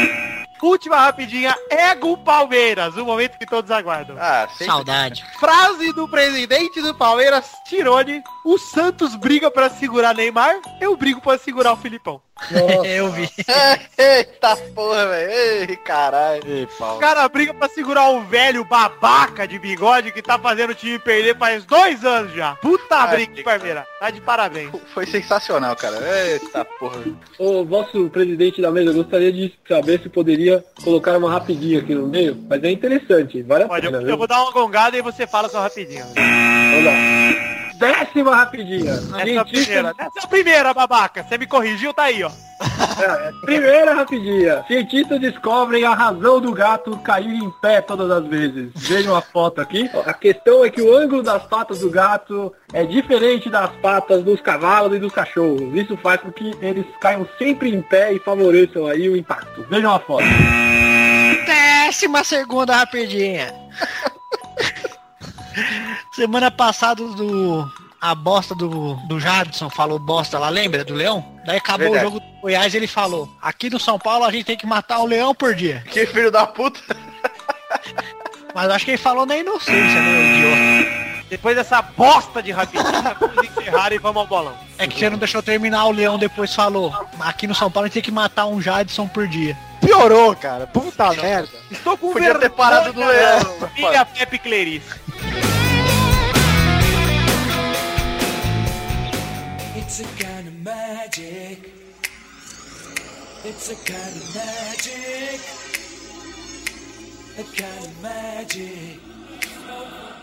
[0.61, 4.17] Última rapidinha, ego Palmeiras, o momento que todos aguardam.
[4.19, 4.65] Ah, sempre...
[4.65, 5.25] Saudade.
[5.39, 11.37] Frase do presidente do Palmeiras, Tirone, o Santos briga pra segurar Neymar, eu brigo pra
[11.37, 12.21] segurar o Filipão.
[12.85, 13.29] Eu vi.
[13.97, 15.31] Eita porra, velho.
[15.31, 16.41] Ei, caralho.
[16.45, 16.67] Ei.
[16.79, 20.97] O cara briga pra segurar o velho babaca de bigode que tá fazendo o time
[20.99, 22.55] perder faz dois anos já.
[22.55, 23.85] Puta Ai, briga, que Palmeira.
[23.99, 24.71] Tá de parabéns.
[24.93, 25.97] Foi sensacional, cara.
[26.27, 27.01] Eita porra.
[27.37, 31.93] O vosso presidente da mesa, eu gostaria de saber se poderia colocar uma rapidinha aqui
[31.93, 34.17] no meio, mas é interessante, vale a Pode, eu, pena, eu viu?
[34.17, 36.05] vou dar uma gongada e você fala só rapidinho.
[36.05, 37.58] Vamos lá.
[37.79, 38.91] Décima rapidinha.
[38.91, 39.89] Essa é a Cientista- primeira.
[39.97, 41.23] Essa é a primeira, babaca.
[41.23, 42.29] Você me corrigiu, tá aí, ó.
[43.01, 44.65] É, Primeira rapidinha.
[44.67, 48.69] Cientistas descobrem a razão do gato cair em pé todas as vezes.
[48.75, 49.89] Vejam a foto aqui.
[50.05, 54.41] A questão é que o ângulo das patas do gato é diferente das patas dos
[54.41, 55.73] cavalos e dos cachorros.
[55.73, 59.65] Isso faz com que eles caiam sempre em pé e favoreçam aí o impacto.
[59.69, 60.25] Vejam a foto.
[61.45, 63.53] Décima segunda rapidinha.
[66.11, 67.69] Semana passada do.
[68.01, 70.85] A bosta do, do Jadson falou bosta lá, lembra?
[70.85, 71.25] Do Leão?
[71.45, 72.05] Daí acabou Verdade.
[72.05, 74.99] o jogo do Goiás ele falou, aqui no São Paulo a gente tem que matar
[74.99, 75.83] um leão por dia.
[75.91, 76.79] Que filho da puta.
[78.55, 81.09] Mas acho que ele falou na inocência, né, idiota.
[81.29, 84.57] Depois dessa bosta de rapidinha, vamos encerrar e vamos ao bolão.
[84.77, 87.87] É que você não deixou terminar, o leão depois falou, aqui no São Paulo a
[87.87, 89.55] gente tem que matar um Jadson por dia.
[89.79, 90.67] Piorou, cara.
[90.67, 91.49] Puta merda.
[91.69, 93.69] Estou com Podia ter vergonha parado do leão.
[93.75, 94.89] Filha Pepe Clerice.
[99.99, 101.73] It's a kind of magic.
[103.43, 105.41] It's a kind of magic.
[107.37, 108.99] A kind of magic.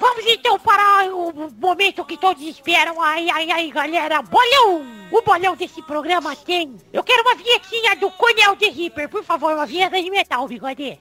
[0.00, 3.02] Vamos então para o momento que todos esperam.
[3.02, 4.22] Ai, ai, ai, galera.
[4.22, 4.82] Bolão!
[5.10, 6.74] O bolão desse programa tem.
[6.90, 9.10] Eu quero uma vinhetinha do Coronel The Reaper.
[9.10, 10.98] Por favor, uma vinheta de metal, bigode.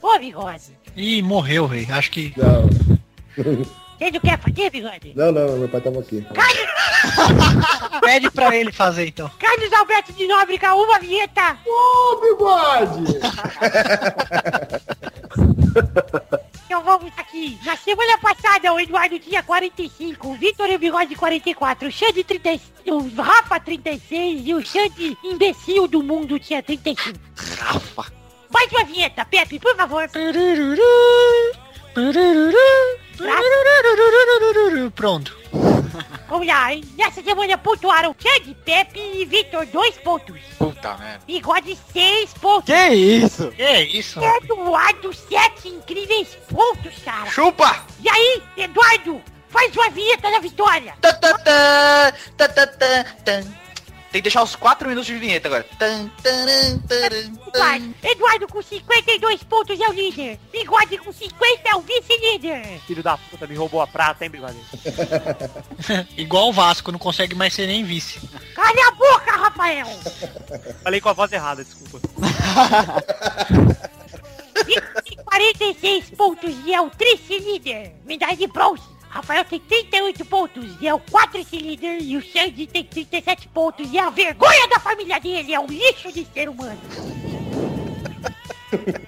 [0.00, 0.78] Ô, bigode.
[0.94, 1.92] Ih, morreu, velho.
[1.92, 2.32] Acho que.
[2.36, 2.70] Não,
[4.00, 5.12] Você não quer fazer, bigode?
[5.14, 6.24] não, não, meu pai tava aqui.
[8.00, 9.30] Pede pra ele fazer então.
[9.38, 11.58] Carlos Alberto de Nóbrega, uma vinheta.
[11.66, 13.20] Ô, bigode!
[16.70, 17.58] Então vamos aqui.
[17.64, 22.22] Na semana passada, o Eduardo tinha 45, o Vitor e o Bigode 44, o Xande
[22.22, 27.18] 30, o Rafa 36 e o Xande imbecil do mundo tinha 35.
[27.58, 28.12] Rafa.
[28.52, 30.08] Mais uma vinheta, Pepe, por favor.
[34.94, 35.36] Pronto.
[36.28, 36.84] Vamos lá, hein?
[36.96, 40.40] Nessa semana pontuaram Xande, Pepe e Vitor, dois pontos.
[40.58, 41.20] Puta merda.
[41.26, 42.72] Bigode, seis pontos.
[42.72, 43.50] Que isso?
[43.50, 44.20] Que isso?
[44.22, 47.28] Eduardo, sete incríveis pontos, cara.
[47.30, 47.84] Chupa!
[48.00, 50.94] E aí, Eduardo, faz uma vinheta da vitória.
[51.00, 53.44] Tã, tã, tã, tã, tã, tã, tã.
[54.10, 55.64] Tem que deixar os 4 minutos de vinheta agora.
[55.78, 57.94] Tã, taran, taran, taran.
[58.02, 60.38] Eduardo com 52 pontos é o líder.
[60.50, 62.80] Bigode com 50 é o vice-líder.
[62.86, 64.66] Filho da puta, me roubou a prata, hein, brigadeiro?
[66.18, 68.20] Igual o Vasco, não consegue mais ser nem vice.
[68.54, 69.86] Calha a boca, Rafael.
[70.82, 72.00] Falei com a voz errada, desculpa.
[74.66, 77.94] Vitor tem 46 pontos e é o trice-líder.
[78.04, 78.82] Medalha de bronze.
[79.10, 82.00] Rafael tem 38 pontos e é o quadrice-líder.
[82.00, 85.52] E o Sandy tem 37 pontos e é a vergonha da família dele.
[85.52, 86.80] É um lixo de ser humano.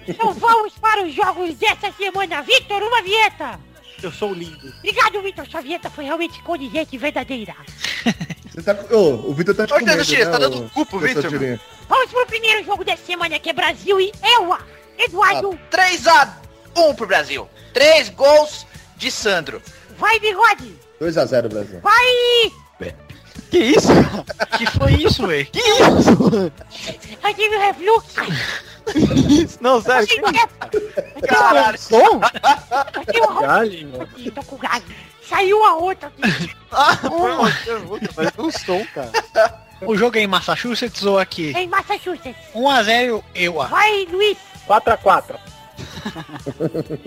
[0.05, 2.41] Então vamos para os jogos dessa semana.
[2.41, 3.57] Vitor, uma vinheta.
[4.01, 4.73] Eu sou lindo.
[4.79, 5.47] Obrigado, Vitor.
[5.47, 7.55] Sua vinheta foi realmente condizente e verdadeira.
[8.53, 10.97] Você tá, ô, o Vitor tá te comendo, Teixeira, né, tá dando ô- cu pro
[10.97, 11.59] ô, seu Vitor?
[11.87, 14.59] Vamos pro primeiro jogo dessa semana que é Brasil e EUA.
[14.97, 16.37] Eduardo, 3 a
[16.75, 17.47] 1 pro Brasil.
[17.73, 19.61] 3 gols de Sandro.
[19.97, 20.75] Vai bigode.
[21.01, 21.79] 2x0 Brasil.
[21.81, 22.93] Vai!
[23.49, 23.89] Que isso?
[24.57, 25.43] Que foi isso, ué?
[25.45, 26.51] Que isso?
[27.23, 28.21] Eu tive refluxo.
[29.29, 30.07] Isso, Não, sério.
[31.21, 31.77] Eu Caralho.
[31.77, 32.19] Som?
[32.95, 34.83] Eu tenho um aqui, tô com gás.
[35.29, 36.51] Saiu a outra aqui.
[38.17, 39.11] Mas não som, cara.
[39.81, 41.53] O jogo é em Massachusetts ou aqui?
[41.55, 42.35] Em Massachusetts.
[42.55, 43.53] 1x0 eu.
[43.53, 44.37] Vai, Luiz.
[44.67, 45.35] 4x4.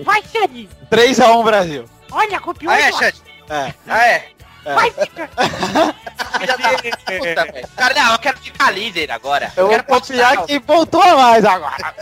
[0.04, 0.68] Vai, Xande.
[0.90, 1.84] 3x1 Brasil.
[2.10, 2.72] Olha, copiou.
[2.72, 2.92] Ah, é.
[2.92, 3.22] Xande?
[3.48, 3.74] É.
[3.86, 4.28] Ah, é?
[4.64, 5.28] Vai, Victor.
[5.28, 7.68] Puta.
[7.76, 9.52] Cara, não, eu quero ficar líder agora.
[9.56, 10.46] Eu vou quero confiar postar.
[10.46, 11.94] que pontua mais agora.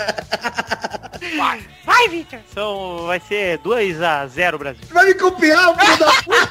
[1.85, 2.41] Vai, Victor.
[2.53, 4.83] São, vai ser 2x0 Brasil.
[4.91, 6.51] Vai me copiar, filho da puta!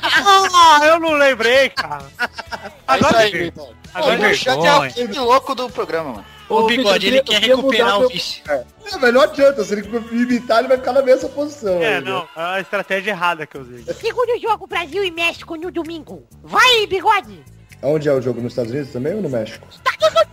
[0.55, 2.05] Ah, eu não lembrei, cara.
[2.19, 2.25] É
[2.65, 3.31] isso Agora aí.
[3.31, 3.69] Vitor.
[3.93, 6.25] Agora Ô, o Xande é o louco do programa, mano.
[6.53, 8.41] O bigode, ele quer recuperar o meu- vice.
[8.47, 8.63] É,
[9.01, 11.73] mas não adianta, se ele me imitar, ele vai ficar na mesma posição.
[11.81, 12.01] É, né?
[12.01, 13.83] não, é a estratégia errada que eu usei.
[13.93, 16.27] Segundo jogo, Brasil e México no domingo.
[16.43, 17.43] Vai, bigode.
[17.81, 18.41] Onde é o jogo?
[18.41, 19.67] Nos Estados Unidos também ou no México?
[19.69, 20.23] Estados Unidos!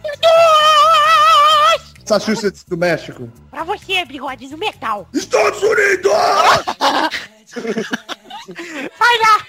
[2.08, 3.28] Massachusetts do México.
[3.50, 5.08] Pra você, bigode, no metal.
[5.14, 6.12] Estados Unidos!
[8.98, 9.46] Vai lá.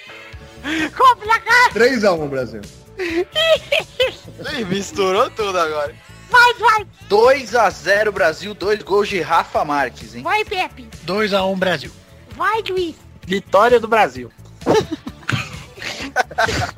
[0.96, 1.74] Com o placar.
[1.74, 2.62] 3x1 Brasil.
[3.00, 5.96] Ih, misturou tudo agora.
[6.32, 6.88] Vai, vai.
[7.10, 10.24] 2 a 0 Brasil, dois gols de Rafa Marques, hein?
[10.24, 10.88] Vai, Pepe.
[11.06, 11.92] 2x1 Brasil.
[12.36, 12.96] Vai, Luiz.
[13.28, 14.32] Vitória do Brasil.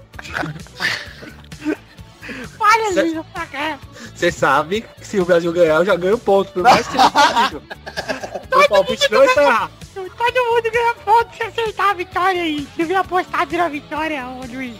[2.59, 3.79] Olha, Cê- Luiz, no placar.
[4.15, 6.51] Você sabe que se o Brasil ganhar, eu já ganho ponto.
[6.51, 7.61] Por mais que seja possível.
[8.49, 9.71] Meu palpite não está errado.
[9.93, 12.67] Todo mundo ganha ponto se acertar a vitória aí.
[12.75, 14.77] Se vier apostado na vitória, ô Luiz.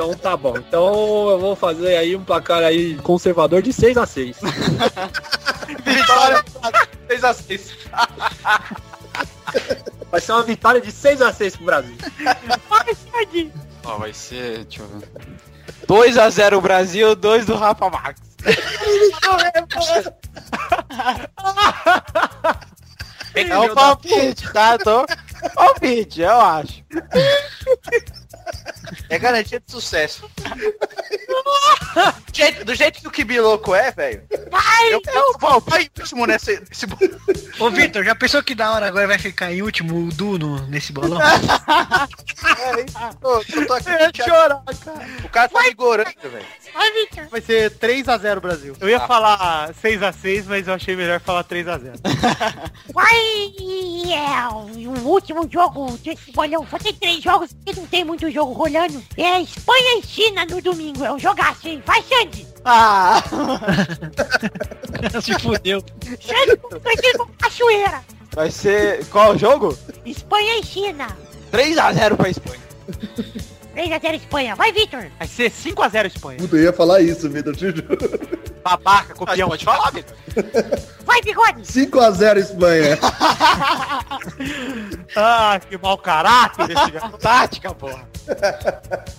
[0.00, 0.56] Então tá bom.
[0.56, 4.38] Então eu vou fazer aí um placar aí conservador de 6 a 6
[5.84, 6.42] Vitória
[7.06, 7.76] 6 a 6
[10.10, 11.96] Vai ser uma vitória de 6 a 6 pro Brasil.
[13.84, 15.06] Ó, vai ser, deixa eu ver.
[15.86, 18.30] 2x0 Brasil, 2 do Rafa Marques.
[23.34, 24.78] É o palpite, tá?
[24.78, 25.06] Tô...
[25.54, 26.82] Palpite, eu acho.
[29.08, 30.28] É garantia de sucesso.
[30.40, 34.22] do, jeito, do jeito que o Kibi louco é, velho.
[34.50, 34.92] Vai.
[34.92, 36.98] Eu, eu vou vai último nesse, nesse bo-
[37.58, 40.66] Ô, Vitor, já pensou que da hora agora vai ficar em último o Du no,
[40.66, 41.18] nesse bolão?
[42.58, 42.96] É, isso.
[43.20, 45.08] Tô- eu tô aqui chorar, cara.
[45.24, 46.46] O cara tá me gorando, velho.
[46.72, 47.28] Vai, Victor.
[47.28, 48.76] Vai ser 3x0 Brasil.
[48.80, 52.00] Eu ia falar 6x6, mas eu achei melhor falar 3x0.
[52.94, 53.14] Vai.
[54.10, 56.66] É, o último jogo desse bolão.
[56.70, 59.02] Só tem três jogos porque não tem muito jogo rolando.
[59.16, 61.04] É Espanha e China no domingo.
[61.04, 61.82] É um jogaço, hein?
[61.86, 62.46] Vai, Xande.
[62.64, 63.22] Ah!
[65.22, 65.82] Se fudeu.
[66.20, 66.56] Xande
[67.16, 68.02] com cachoeira.
[68.34, 69.04] Vai ser.
[69.06, 69.76] Qual o jogo?
[70.04, 71.08] Espanha e China.
[71.52, 72.60] 3x0 pra Espanha.
[73.74, 74.56] 3x0 Espanha.
[74.56, 75.06] Vai, Victor.
[75.18, 76.38] Vai ser 5x0 Espanha.
[76.38, 77.98] Puta, eu ia falar isso, Vitor, te juro.
[78.62, 79.48] Babaca, copião.
[79.48, 80.14] pode falar, Vitor.
[81.04, 81.62] Vai, Bigode.
[81.62, 82.98] 5x0 Espanha.
[85.16, 87.18] Ah, que mau caráter esse.
[87.18, 88.08] Tática, porra.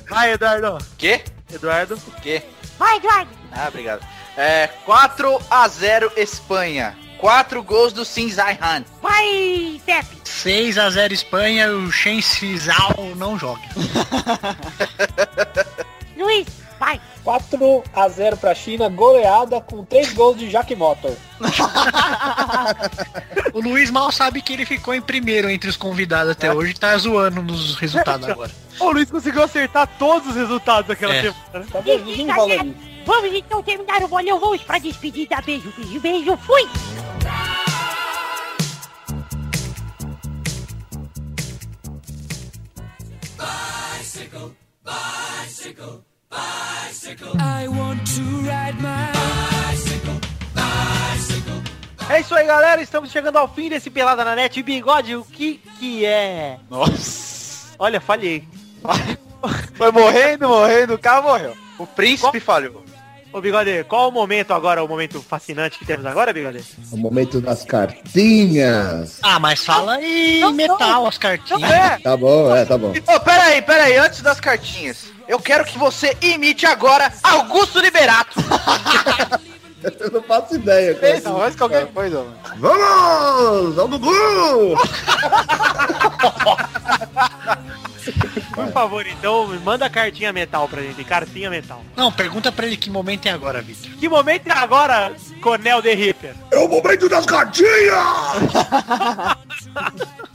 [0.09, 0.77] Vai, Eduardo.
[0.97, 1.23] Quê?
[1.53, 1.95] Eduardo.
[2.07, 2.41] O quê?
[2.77, 3.29] Vai, Eduardo.
[3.51, 4.05] Ah, obrigado.
[4.37, 6.97] É, 4 a 0 Espanha.
[7.17, 8.83] 4 gols do Sinzaihan.
[9.01, 10.15] Vai, Pepe.
[10.25, 13.61] 6x0 Espanha, o Shen Fizal não joga.
[16.17, 16.47] Luiz.
[16.79, 16.99] Vai.
[17.23, 21.15] 4 a 0 pra China, goleada com 3 gols de Jack Motor.
[23.53, 26.73] O Luiz mal sabe que ele ficou em primeiro entre os convidados até hoje e
[26.73, 28.49] tá zoando nos resultados agora.
[28.79, 31.21] O Luiz conseguiu acertar todos os resultados daquela É.
[31.21, 31.67] semana.
[31.69, 32.05] Tá vendo?
[32.05, 32.75] Ninguém falou isso.
[33.05, 34.39] Vamos então terminar o bolão.
[34.39, 35.41] Vamos pra despedida.
[35.41, 36.37] Beijo, beijo, beijo.
[36.37, 36.61] Fui!
[43.37, 44.55] Ride
[44.85, 46.10] my
[52.09, 52.81] É isso aí, galera.
[52.81, 54.61] Estamos chegando ao fim desse Pelada na Net.
[54.63, 56.57] Bigode, o que que é?
[56.69, 57.73] Nossa.
[57.77, 58.47] Olha, falhei.
[59.75, 61.57] Foi morrendo, morrendo, o cara morreu.
[61.77, 62.83] O príncipe falhou.
[63.33, 66.65] Ô, Bigode, qual o momento agora, o momento fascinante que temos agora, Bigode?
[66.91, 69.19] O momento das cartinhas.
[69.23, 71.71] Ah, mas fala aí metal as cartinhas.
[71.71, 71.97] É.
[71.99, 72.89] Tá bom, é, tá bom.
[72.89, 75.05] Ô, pera aí, pera aí, antes das cartinhas.
[75.29, 78.37] Eu quero que você imite agora Augusto Liberato.
[79.81, 80.93] Eu não faço ideia.
[80.93, 81.13] cara.
[81.13, 82.37] Pensa, faz qualquer coisa, mano.
[82.57, 83.75] Vamos!
[83.75, 84.77] Vamos, Gugu!
[88.53, 91.03] Por favor, então, manda a cartinha metal pra gente.
[91.03, 91.83] Cartinha metal.
[91.95, 93.91] Não, pergunta pra ele que momento é agora, Victor.
[93.93, 96.35] Que momento é agora, Cornel de Ripper?
[96.51, 97.71] É o momento das cartinhas!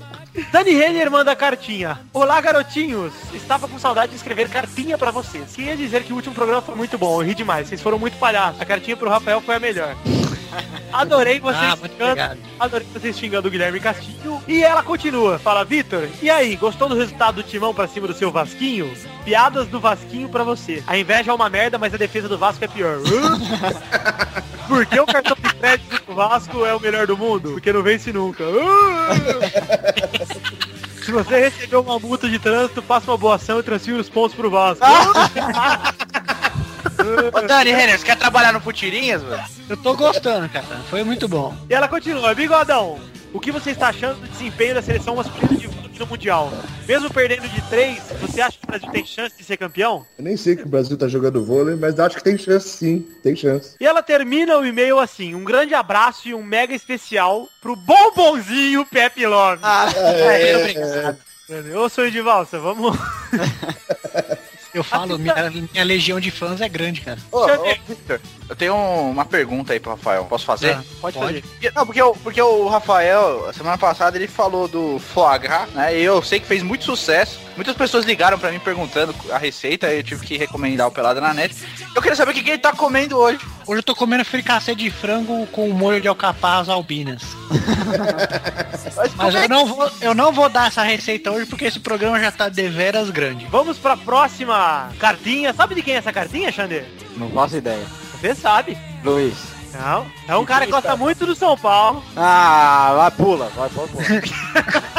[0.52, 1.98] Dani Renner manda cartinha.
[2.12, 3.12] Olá, garotinhos.
[3.32, 5.54] Estava com saudade de escrever cartinha pra vocês.
[5.54, 7.20] Queria dizer que o último programa foi muito bom.
[7.22, 7.68] Eu ri demais.
[7.68, 8.60] Vocês foram muito palhaços.
[8.60, 9.94] A cartinha pro Rafael foi a melhor.
[10.92, 12.38] Adorei vocês Ah, xingando.
[12.60, 14.40] Adorei vocês xingando o Guilherme Castilho.
[14.46, 15.38] E ela continua.
[15.38, 18.92] Fala, Vitor, e aí, gostou do resultado do timão pra cima do seu Vasquinho?
[19.24, 20.82] Piadas do Vasquinho pra você.
[20.86, 22.98] A inveja é uma merda, mas a defesa do Vasco é pior.
[24.68, 27.52] Por que o cartão de crédito do Vasco é o melhor do mundo?
[27.52, 28.42] Porque não vence nunca.
[31.04, 34.34] Se você recebeu uma multa de trânsito, faça uma boa ação e transfira os pontos
[34.34, 34.84] pro Vasco.
[37.32, 39.44] Ô, Dani Renner, você quer trabalhar no Futirinhas, velho?
[39.68, 40.66] Eu tô gostando, cara.
[40.90, 41.56] Foi muito bom.
[41.70, 42.98] E ela continua, bigodão.
[43.32, 45.68] O que você está achando do desempenho da seleção masculina de
[45.98, 46.52] no Mundial?
[46.86, 50.06] Mesmo perdendo de três, você acha que o Brasil tem chance de ser campeão?
[50.18, 53.06] Eu nem sei que o Brasil tá jogando vôlei, mas acho que tem chance sim,
[53.22, 53.74] tem chance.
[53.80, 58.86] E ela termina o e-mail assim, um grande abraço e um mega especial pro bombonzinho
[58.86, 59.62] Pepe Love.
[59.64, 61.18] É, obrigado.
[61.76, 62.96] Ô, sonho de valsa, vamos...
[64.76, 65.34] Eu falo, minha,
[65.72, 67.18] minha legião de fãs é grande, cara.
[67.32, 70.24] Ô, ô, Victor, eu tenho uma pergunta aí pro Rafael.
[70.26, 70.72] Posso fazer?
[70.72, 71.26] Ah, Pode, Pode.
[71.40, 71.42] fazer.
[71.42, 75.98] Porque- Não, porque, o- porque o Rafael, semana passada, ele falou do foie gras, né?
[75.98, 77.40] E eu sei que fez muito sucesso.
[77.56, 81.32] Muitas pessoas ligaram pra mim perguntando a receita, eu tive que recomendar o Pelada na
[81.32, 81.54] net.
[81.94, 83.40] Eu queria saber o que, que ele tá comendo hoje.
[83.66, 87.22] Hoje eu tô comendo fricassê de frango com molho de alcapaz albinas.
[89.16, 92.30] Mas eu não, vou, eu não vou dar essa receita hoje porque esse programa já
[92.30, 93.46] tá deveras grande.
[93.46, 95.54] Vamos pra próxima cartinha.
[95.54, 96.86] Sabe de quem é essa cartinha, Xander?
[97.16, 97.86] Não faço ideia.
[98.12, 98.76] Você sabe.
[99.02, 99.55] Luiz.
[99.78, 100.06] Não.
[100.28, 102.02] É um cara que gosta muito do São Paulo.
[102.16, 104.06] Ah, vai, pula, vai, pode pular.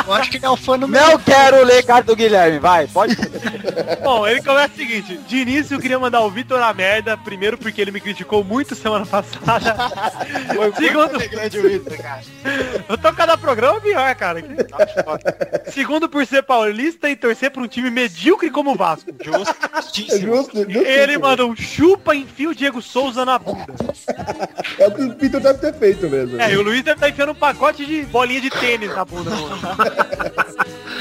[0.07, 2.88] Eu acho que ele é o fã número Não quero ler carta do Guilherme, vai,
[2.88, 3.15] pode.
[4.01, 5.17] Bom, ele começa o seguinte.
[5.28, 7.17] De início eu queria mandar o Vitor a merda.
[7.17, 9.75] Primeiro porque ele me criticou muito semana passada.
[10.78, 12.21] Segundo, grande o Vitor, cara.
[12.88, 14.41] eu tô cada programa pior, cara.
[15.71, 19.11] Segundo por ser paulista e torcer pra um time medíocre como o Vasco.
[19.21, 20.36] Justo, justíssimo.
[20.36, 20.88] justo, justo.
[20.88, 23.73] Ele manda um chupa e enfia o Diego Souza na bunda.
[24.78, 26.41] É o que o Peter deve ter feito mesmo.
[26.41, 29.30] É, e o Luiz deve estar enfiando um pacote de bolinha de tênis na bunda.
[29.30, 29.57] mano.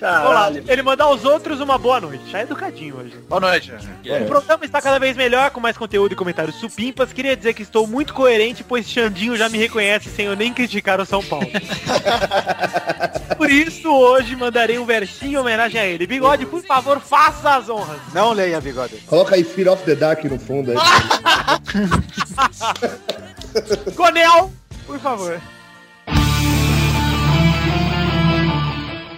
[0.00, 2.22] Vamos lá, ele manda aos outros uma boa noite.
[2.30, 3.16] Já é educadinho hoje.
[3.28, 3.72] Boa noite.
[3.72, 7.12] O programa está cada vez melhor, com mais conteúdo e comentários supimpas.
[7.12, 11.00] Queria dizer que estou muito coerente, pois Xandinho já me reconhece sem eu nem criticar
[11.00, 11.48] o São Paulo.
[13.38, 16.08] Por isso, hoje mandarei um versinho em homenagem a ele.
[16.08, 18.00] Bigode, por favor, faça as honras.
[18.12, 18.96] Não leia, bigode.
[19.06, 20.76] Coloca aí Fear of the Dark no fundo aí.
[23.94, 24.52] Conel,
[24.84, 25.40] por favor.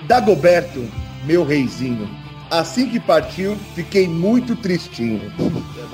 [0.07, 0.87] Dagoberto,
[1.25, 2.07] meu reizinho.
[2.51, 5.33] Assim que partiu, fiquei muito tristinho.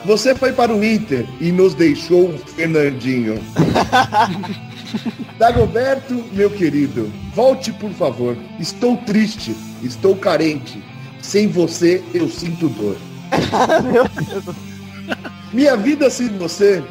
[0.04, 3.40] Você foi para o Inter e nos deixou um Fernandinho.
[5.38, 8.36] Dagoberto, meu querido, volte por favor.
[8.58, 10.82] Estou triste, estou carente.
[11.22, 12.96] Sem você eu sinto dor.
[15.52, 16.82] Minha vida sem você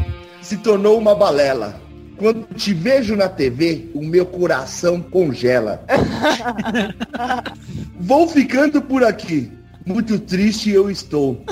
[0.42, 1.80] se tornou uma balela.
[2.18, 5.84] Quando te vejo na TV, o meu coração congela.
[8.00, 9.52] Vou ficando por aqui.
[9.86, 11.44] Muito triste eu estou.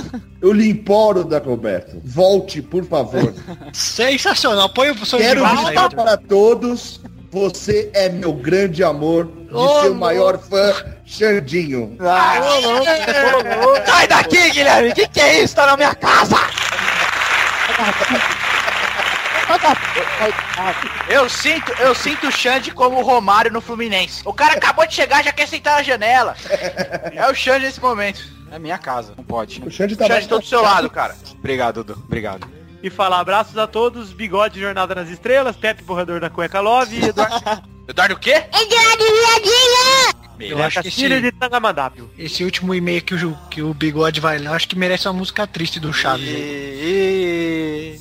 [0.42, 2.02] Eu lhe imploro, Dagoberto.
[2.04, 3.34] Volte, por favor.
[3.72, 4.70] Sensacional.
[4.70, 7.00] Põe o som Quero dizer para todos,
[7.32, 10.74] você é meu grande amor de Ô, seu maior fã,
[11.06, 11.96] Xandinho.
[13.86, 14.94] Sai daqui, Guilherme!
[14.94, 15.56] Que que é isso?
[15.56, 16.36] Tá na minha casa!
[21.10, 24.22] Eu sinto, eu sinto o Xande como o Romário no Fluminense.
[24.26, 26.36] O cara acabou de chegar, já quer sentar na janela.
[27.12, 28.24] É o Xande nesse momento.
[28.52, 29.62] É minha casa, não pode.
[29.66, 31.16] O Xande O tá Xande todo do seu lado, cara.
[31.38, 32.02] Obrigado, Dudu.
[32.06, 32.48] Obrigado.
[32.82, 37.06] E falar abraços a todos, Bigode Jornada nas Estrelas, Pepe Borrador da Cueca Love e
[37.06, 38.44] Eduardo Eduardo o quê?
[40.40, 42.10] Eu acho que esse, de Tangamandápio.
[42.18, 45.14] esse último e-mail que o, que o Bigode vai ler, eu acho que merece uma
[45.14, 46.28] música triste do Chaves.
[46.28, 46.32] E...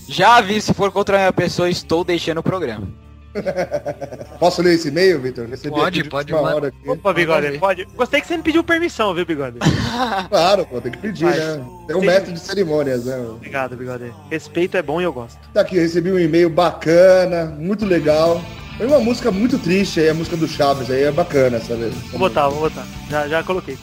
[0.09, 2.89] Já vi, se for contra a minha pessoa, estou deixando o programa.
[4.39, 5.47] Posso ler esse e-mail, Vitor?
[5.49, 6.55] Recebi Pode, pode, manda.
[6.55, 6.89] hora aqui.
[6.91, 7.85] Opa, Bigode, pode.
[7.97, 9.59] Gostei que você me pediu permissão, viu, Bigode?
[10.29, 11.65] Claro, pô, tem que pedir, Mas- né?
[11.87, 13.17] Tem um mestre de cerimônias, né?
[13.19, 14.13] Obrigado, Bigode.
[14.31, 15.39] Respeito é bom e eu gosto.
[15.55, 18.43] Tá aqui, eu recebi um e-mail bacana, muito legal.
[18.77, 21.89] Foi uma música muito triste aí, a música do Chaves aí, é bacana, sabe?
[22.11, 22.87] Vou botar, vou botar.
[23.09, 23.79] Já, já coloquei.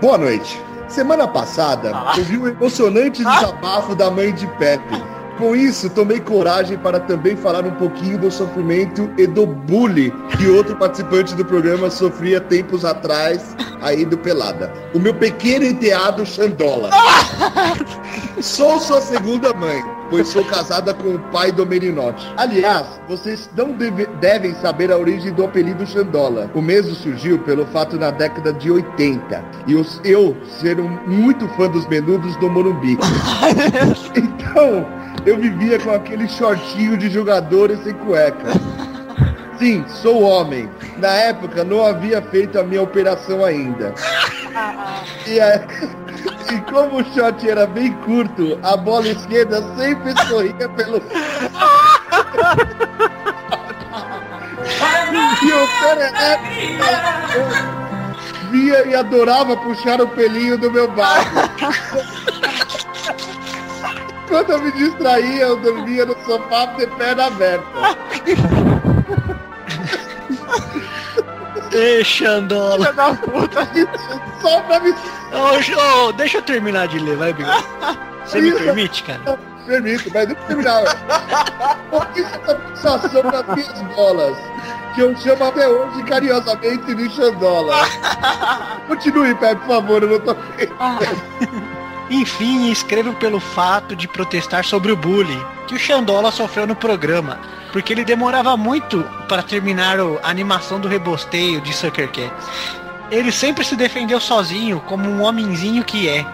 [0.00, 0.58] Boa noite.
[0.88, 5.15] Semana passada, eu vi um emocionante desabafo da mãe de Pepe.
[5.38, 10.48] Com isso, tomei coragem para também falar um pouquinho do sofrimento e do bullying que
[10.48, 14.72] outro participante do programa sofria tempos atrás aí do Pelada.
[14.94, 16.88] O meu pequeno enteado Xandola.
[18.40, 22.26] Sou sua segunda mãe, pois sou casada com o pai do Merinote.
[22.36, 26.50] Aliás, vocês não deve- devem saber a origem do apelido Xandola.
[26.54, 31.48] O mesmo surgiu pelo fato na década de 80 e os- eu ser um, muito
[31.56, 32.98] fã dos menudos do Morumbi.
[34.14, 34.86] então,
[35.26, 38.48] eu vivia com aquele shortinho de jogadores sem cueca.
[39.58, 40.68] Sim, sou homem.
[40.98, 43.92] Na época não havia feito a minha operação ainda.
[45.26, 45.64] E, a-
[46.52, 51.02] e como o short era bem curto, a bola esquerda sempre escorria pelo.
[55.42, 56.46] e o perereco
[58.50, 61.50] via e adorava puxar o pelinho do meu bairro.
[64.28, 67.64] Quando eu me distraía, eu dormia no sofá de perna aberta.
[71.72, 72.92] Ei, Xandola.
[72.92, 73.68] da puta.
[74.40, 77.64] Só pra me Ô, ô, deixa eu terminar de ler, vai, Bigode.
[78.24, 79.38] Você me permite, cara?
[79.66, 80.82] Permito, mas deixa eu terminar.
[81.90, 84.36] Por que essa fixação nas minhas bolas?
[84.94, 87.76] Que eu chamo até hoje carinhosamente de Xandola.
[88.88, 90.34] Continue, Pepe, por favor, eu não tô
[92.08, 97.40] Enfim, escrevo pelo fato de protestar sobre o bullying que o Xandola sofreu no programa,
[97.72, 102.32] porque ele demorava muito para terminar a animação do rebosteio de Sucker Cat.
[103.10, 106.24] Ele sempre se defendeu sozinho, como um homenzinho que é,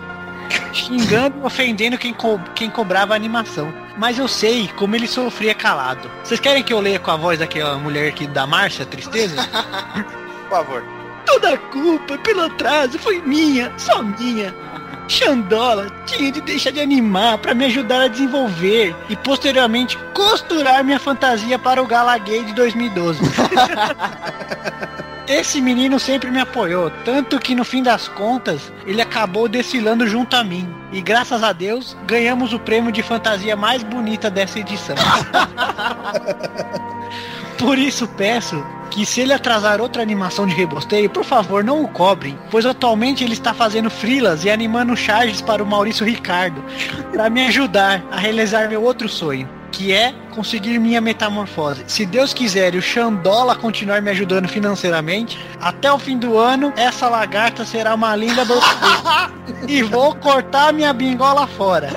[0.73, 3.73] xingando e ofendendo quem, co- quem cobrava a animação.
[3.97, 6.11] Mas eu sei como ele sofria calado.
[6.23, 9.37] Vocês querem que eu leia com a voz daquela mulher aqui da Márcia, Tristeza?
[10.49, 10.85] Por favor.
[11.27, 14.55] Toda a culpa pelo atraso foi minha, só minha.
[15.09, 20.99] Xandola tinha de deixar de animar para me ajudar a desenvolver e posteriormente costurar minha
[20.99, 23.21] fantasia para o Gala Gay de 2012.
[25.29, 30.35] Esse menino sempre me apoiou, tanto que no fim das contas ele acabou desfilando junto
[30.37, 30.69] a mim.
[30.93, 34.97] E graças a Deus ganhamos o prêmio de fantasia mais bonita dessa edição.
[37.57, 41.89] Por isso peço que se ele atrasar outra animação de rebosteio, por favor não o
[41.89, 46.63] cobrem, pois atualmente ele está fazendo frilas e animando charges para o Maurício Ricardo,
[47.11, 51.85] para me ajudar a realizar meu outro sonho, que é conseguir minha metamorfose.
[51.87, 56.71] Se Deus quiser e o Xandola continuar me ajudando financeiramente, até o fim do ano
[56.77, 58.43] essa lagarta será uma linda
[59.67, 61.89] e vou cortar minha bingola fora.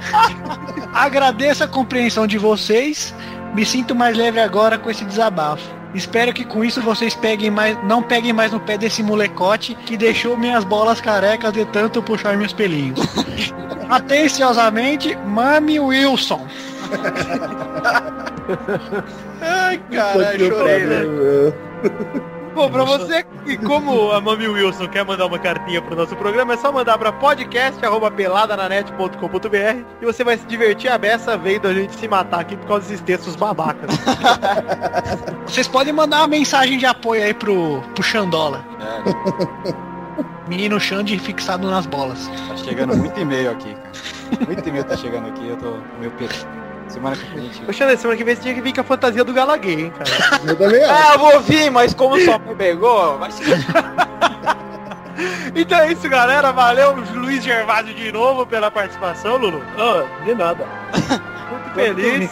[0.94, 3.14] Agradeço a compreensão de vocês.
[3.54, 5.75] Me sinto mais leve agora com esse desabafo.
[5.96, 9.96] Espero que com isso vocês peguem mais, não peguem mais no pé desse molecote que
[9.96, 13.00] deixou minhas bolas carecas de tanto puxar meus pelinhos.
[13.90, 16.46] Atenciosamente, Mami Wilson.
[19.42, 21.56] Ai, caralho, chorei, velho.
[22.56, 26.54] Bom, pra você que, como a Mami Wilson quer mandar uma cartinha pro nosso programa,
[26.54, 31.94] é só mandar pra podcast.peladananet.com.br e você vai se divertir a beça vendo a gente
[31.94, 33.92] se matar aqui por causa desses textos babacas.
[35.46, 38.66] Vocês podem mandar uma mensagem de apoio aí pro, pro Xandola.
[40.48, 42.32] Menino Xande fixado nas bolas.
[42.48, 43.92] Tá chegando muito e-mail aqui, cara.
[44.48, 46.65] Muito e-mail tá chegando aqui, eu tô meio perdido.
[46.96, 47.50] Semana que vem.
[47.66, 49.92] Poxa, Xande, semana que vem você tinha que vir com a fantasia do Galaguei, hein,
[49.92, 50.40] cara.
[50.48, 50.94] Eu também acho.
[50.94, 53.46] Ah, eu vou vir, mas como só me pegou, vai ser.
[55.56, 56.52] Então é isso, galera.
[56.52, 59.64] Valeu, Luiz Gervásio, de novo pela participação, Lulu.
[59.78, 60.68] Ah, de nada.
[61.50, 62.32] Muito feliz.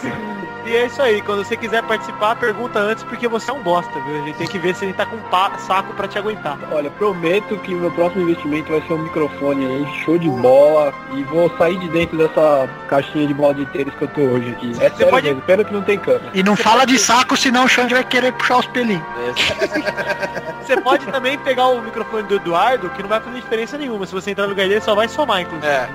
[0.66, 3.92] E é isso aí, quando você quiser participar, pergunta antes, porque você é um bosta,
[4.00, 4.22] viu?
[4.22, 6.56] A gente tem que ver se ele tá com pa- saco pra te aguentar.
[6.72, 10.92] Olha, prometo que meu próximo investimento vai ser um microfone aí, show de bola.
[11.12, 14.50] E vou sair de dentro dessa caixinha de bola de tênis que eu tô hoje
[14.52, 14.72] aqui.
[14.80, 16.30] É sério pode- mesmo, pena que não tem câmera.
[16.32, 19.02] E não fala de saco, senão o Xande vai querer puxar os pelinhos.
[20.64, 24.06] Você pode também pegar o microfone do Eduardo, que não vai fazer diferença nenhuma.
[24.06, 25.66] Se você entrar no lugar dele, só vai somar, inclusive.
[25.70, 25.88] É,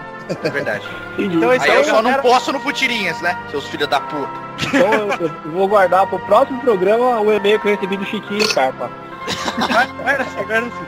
[0.44, 0.88] é verdade.
[1.18, 3.38] Então aí, eu só não posto no Futirinhas, né?
[3.50, 4.32] Seus filhos da puta.
[4.68, 8.44] Então eu, eu vou guardar pro próximo programa o e-mail que eu recebi do Chiquinho
[8.44, 8.60] assim.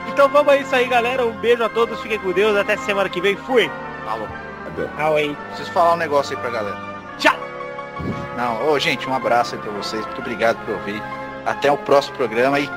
[0.08, 1.26] Então vamos aí, isso aí, galera.
[1.26, 2.56] Um beijo a todos, fiquem com Deus.
[2.56, 3.36] Até semana que vem.
[3.36, 3.70] Fui.
[4.04, 4.28] Falou.
[4.96, 5.36] Ah, hein.
[5.48, 6.76] Preciso falar um negócio aí pra galera.
[7.18, 7.36] Tchau.
[8.36, 10.04] Não, ô gente, um abraço aí pra vocês.
[10.06, 11.02] Muito obrigado por ouvir.
[11.44, 12.68] Até o próximo programa e